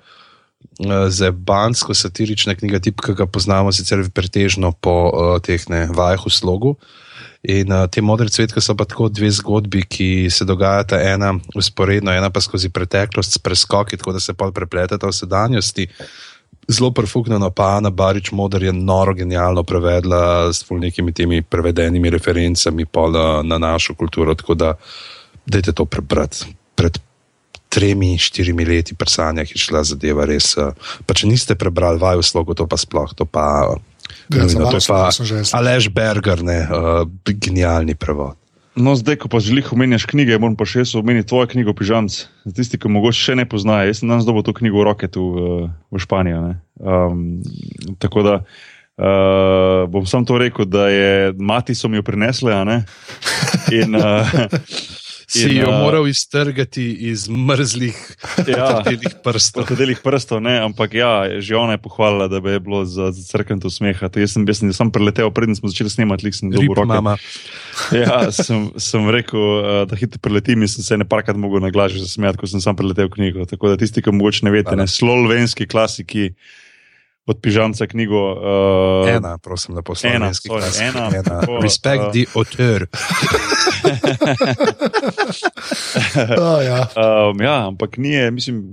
[1.10, 6.32] Zebansko satirična knjiga, tip, ki ga poznamo sicer pretežno po uh, teh ne, vajah v
[6.32, 6.76] slogu.
[7.44, 12.12] In uh, te modre cvetke so pa tako dve zgodbi, ki se dogajata ena usporedno,
[12.16, 15.88] ena pa skozi preteklost s preskoki, tako da se pa prepletata v sedanjosti.
[16.70, 22.86] Zelo perfuknjeno, pa Ana Barič Moder je noro genialno prevedla s nekimi temi prevedenimi referencami
[23.44, 24.74] na našo kulturo, tako da
[25.46, 26.46] dajte to prebrati.
[26.76, 27.00] Pred
[27.70, 30.56] tremi, štirimi leti prsanja je šla zadeva res.
[31.06, 33.78] Pa če niste prebrali vaju slogo, to pa sploh, to pa.
[34.34, 35.10] Ja, nujno, to je pa
[35.58, 38.38] Alež Berger, ne, uh, genialni prevod.
[38.80, 42.16] No, zdaj, ko pa želiš omenjati knjige, moram pa še omeniti tvojo knjigo Pižamc.
[42.46, 45.10] Za tisti, ki mogoče še ne poznajo, jaz sem danes dobil to knjigo v roke
[45.12, 45.48] tu v,
[45.92, 46.56] v Španiji.
[46.80, 47.42] Um,
[48.00, 52.56] tako da uh, bom sam to rekel, da je mati so mi jo prinesle.
[53.76, 54.32] In, uh,
[55.30, 57.98] Si jo uh, moral iztrgati iz mrzlih
[58.50, 58.82] ja,
[59.24, 59.70] prstov.
[59.78, 63.62] Delih prstov ne, ampak ja, že ona je pohvalila, da bi bilo za, za crkven
[63.62, 64.10] to smeha.
[64.10, 67.18] To jaz sem, jaz sem sam preletel, predtem smo začeli snemati, lik sem dobil roke.
[67.94, 72.08] Ja, sem, sem rekel, uh, da hitro preletim in sem se ne parkrat mogel naglažiti
[72.08, 73.46] zasmejati, ko sem sam preletel knjigo.
[73.50, 76.32] Tako da tisti, ki mogoče ne veste, ne, slovenski klasiki
[77.26, 78.32] od pižamca knjigo.
[78.32, 80.16] Uh, ena, prosim, da poslušate.
[80.16, 81.12] Ena, sorry, ena.
[81.18, 81.42] ena.
[81.62, 82.88] Respect uh, the author.
[86.40, 86.88] oh, ja.
[86.96, 88.64] Um, ja, ampak ni, mislim,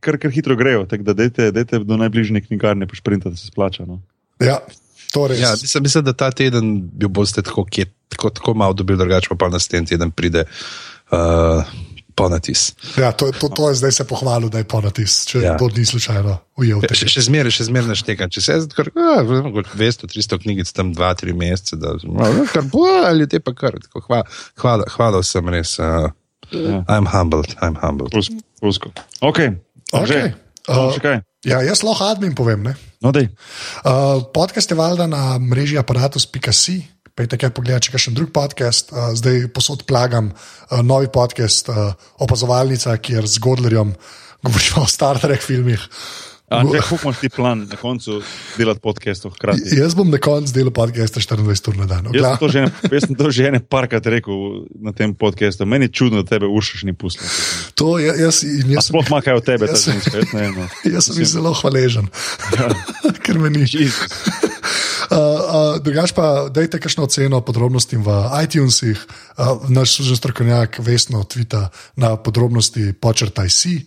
[0.00, 0.86] kar, kar hitro grejo.
[0.86, 3.84] Tako da dejte, dejte do najbližje knjigarne, pa šprinta, da se splača.
[3.84, 4.02] No.
[4.40, 4.58] Ja.
[5.16, 7.64] Ja, mislim, mislim, da ta teden bi boste tako,
[8.08, 10.44] tako, tako malo dobili, drugače pa na sten teden pride.
[11.10, 11.64] Uh,
[12.16, 12.72] Ponatis.
[12.96, 15.56] Ja, to, to, to je zdaj se pohvalil, da je ponatis, če ja.
[15.60, 16.80] to ni slučajno ujel.
[16.86, 18.32] Ja, še, še zmeraj, še zmeraj naštekam.
[18.32, 23.42] Če se jaz kar 200-300 knjigic tam 2-3 mesece, da no, kar bo, ali te
[23.44, 23.76] pa kar.
[23.92, 24.24] Hvala,
[24.64, 25.76] hvala, hvala vsem res.
[25.76, 26.08] Uh,
[26.56, 26.80] ja.
[26.88, 28.16] I'm humbled, I'm humbled.
[28.64, 28.94] Rusko.
[29.20, 29.44] Ok,
[29.92, 30.32] okay.
[30.66, 30.96] Uh,
[31.44, 32.72] ja, jaz lahko admin povem.
[33.04, 36.95] No, uh, podcast je valjda na mreži aparatus.com.
[37.16, 38.90] Pejte kaj pogledati, če še drug podcast.
[38.92, 43.94] Uh, zdaj posod plagam uh, novi podcast uh, Opazovalnica, kjer z Godlerjem
[44.44, 45.80] govorimo o Star Trek filmih.
[46.46, 48.20] Če imaš ti plan na koncu
[48.54, 49.80] delati podcastov hkrati?
[49.80, 52.06] Jaz bom na koncu delal podcast 24 ur na dan.
[52.14, 52.62] Jaz sem to že,
[52.94, 55.66] jaz sem to že ene parkrat rekel na tem podkastu.
[55.66, 57.26] Meni je čudno, da tebe ušaš ni pustil.
[57.80, 60.20] To je, jaz, jaz sploh ima kaj od tebe, jaz, ta ženska.
[60.20, 60.68] Jaz, ne, no.
[60.94, 62.12] jaz sem jim zelo hvaležen,
[62.54, 62.68] ja.
[63.24, 63.64] ker me ni.
[65.06, 68.10] Uh, uh, drugač pa, dajte kakšno oceno podrobnostim v
[68.42, 68.98] iTunesih,
[69.38, 73.86] uh, naš služen strokovnjak Vesno tvita na podrobnosti počrtaj si.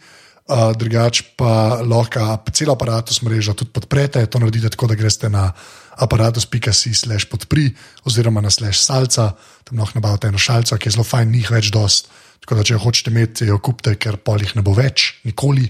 [0.49, 4.23] Uh, drugač pa lahko cel aparatus mreža tudi podprete.
[4.25, 5.51] To naredite tako, da greste na
[5.99, 7.75] aparatus.si/slash podpri
[8.07, 9.35] oziroma na slash salca,
[9.67, 12.07] tam lahko nabavite eno šalco, ki je zelo fajn, njih več dost.
[12.43, 15.67] Tako da, če hočete imeti, jo kupite, ker polih ne bo več, nikoli.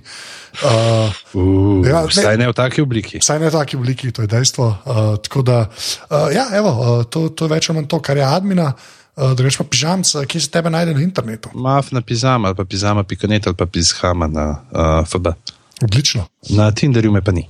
[0.64, 3.20] Uh, uh, ja, ne, vsaj ne v taki obliki.
[3.20, 4.70] Vsaj ne v taki obliki, to je dejstvo.
[4.70, 8.22] Uh, tako da, uh, ja, evo, uh, to, to je več ali manj to, kar
[8.22, 8.72] je admina.
[9.20, 11.52] Uh, Drugič pa pižamc, ki se tebe najde na internetu.
[11.52, 15.36] Maf na pižama, ali pa pižama, pikanet ali pa pižama na uh, FB.
[15.84, 16.26] Odlično.
[16.56, 17.48] Na Tinderju me pa ni.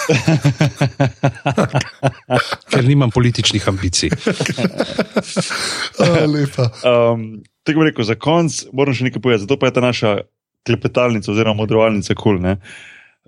[2.70, 4.10] Ker nimam političnih ambicij.
[6.84, 10.16] um, Tako rekel, za konec moram še nekaj povedati, zato pa je ta naša
[10.66, 12.40] klepetalnica oziroma modrovalnica kul.
[12.40, 12.56] Cool,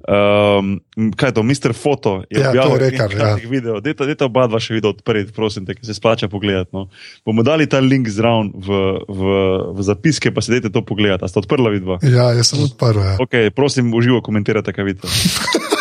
[0.09, 0.81] um,
[1.17, 2.23] kaj je to, Mister Foto?
[2.31, 3.19] Je ja, to je rekel.
[3.19, 3.37] Ja.
[3.49, 3.81] Video.
[3.81, 6.71] Deta, deta oba dva še video odpreti, prosim, te, ki se splača pogledati.
[6.75, 6.89] No.
[7.27, 9.35] Bomo dali ta link zraven v, v,
[9.77, 11.25] v zapiske, pa se dajte to pogledati.
[11.25, 12.01] A ste odprla vidva?
[12.03, 13.15] Ja, jaz sem odprla.
[13.15, 13.17] Ja.
[13.23, 15.13] Okay, prosim, uživo komentirajte, kaj vidite.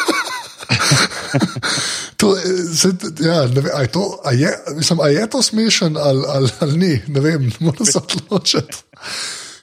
[2.22, 2.36] To,
[2.76, 6.24] se, ja, ne vem, a, je to, a, je, mislim, a je to smešen ali,
[6.28, 8.78] ali, ali ni, ne vem, moram se odločiti.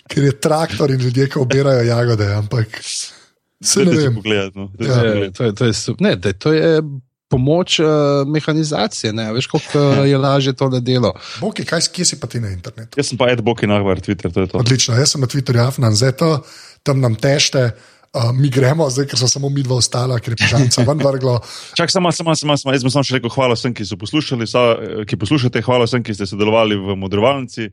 [0.08, 4.14] Ker je traktor in ljudje, ki obirajo jagode, ampak se ne vem.
[4.14, 4.70] Pogled, no.
[4.80, 5.02] ja.
[5.02, 6.82] je, to, je, to, je, ne, da, to je
[7.28, 7.86] pomoč uh,
[8.26, 11.12] mehanizacije, ne veš, kako uh, je lažje to delo.
[11.40, 12.98] Boki, kaj, kje si pa ti na internetu?
[12.98, 14.58] Jaz sem pa Ed Boki na Twitter, to je to.
[14.58, 16.40] Odlično, jaz sem na Twitterju, Afnan, zeto,
[16.82, 17.70] tam nam tešte.
[18.18, 21.36] Uh, mi gremo, zdaj, ker so samo mi dva ostala, ker je pižamca ven vrglo.
[21.78, 24.48] Čak, samo, samo, samo, samo, jaz bom samo še rekel hvala vsem, ki so poslušali,
[24.50, 24.62] sa,
[25.06, 27.68] ki poslušate, hvala vsem, ki ste sodelovali v modrovalnici.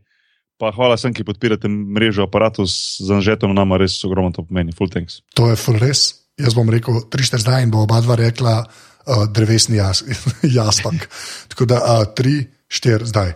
[0.62, 4.76] Pa hvala vsem, ki podpirate mrežo aparatus z Anžetom, nama res ogromno to pomeni.
[4.76, 5.26] Full thanks.
[5.34, 6.14] To je full res.
[6.38, 10.06] Jaz bom rekel 3-4 zdaj in bo oba dva rekla uh, drevesni jas,
[10.60, 11.10] jastok.
[11.50, 11.82] Tako da
[12.14, 13.34] 3-4 zdaj.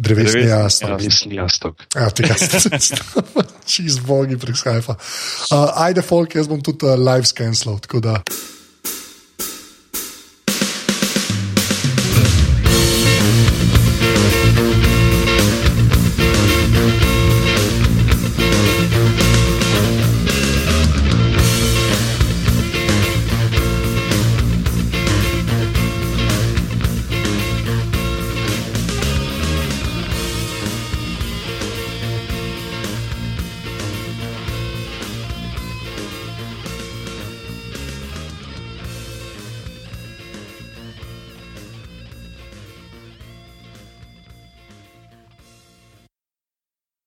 [0.00, 0.88] Drevesni jastok.
[0.88, 1.84] Drevesni jastok.
[1.94, 2.60] Ja, tega ste
[3.70, 4.96] čez bogi prek Skype.
[5.50, 7.78] Uh, ajde, folk, jaz bom tudi uh, live scanslal.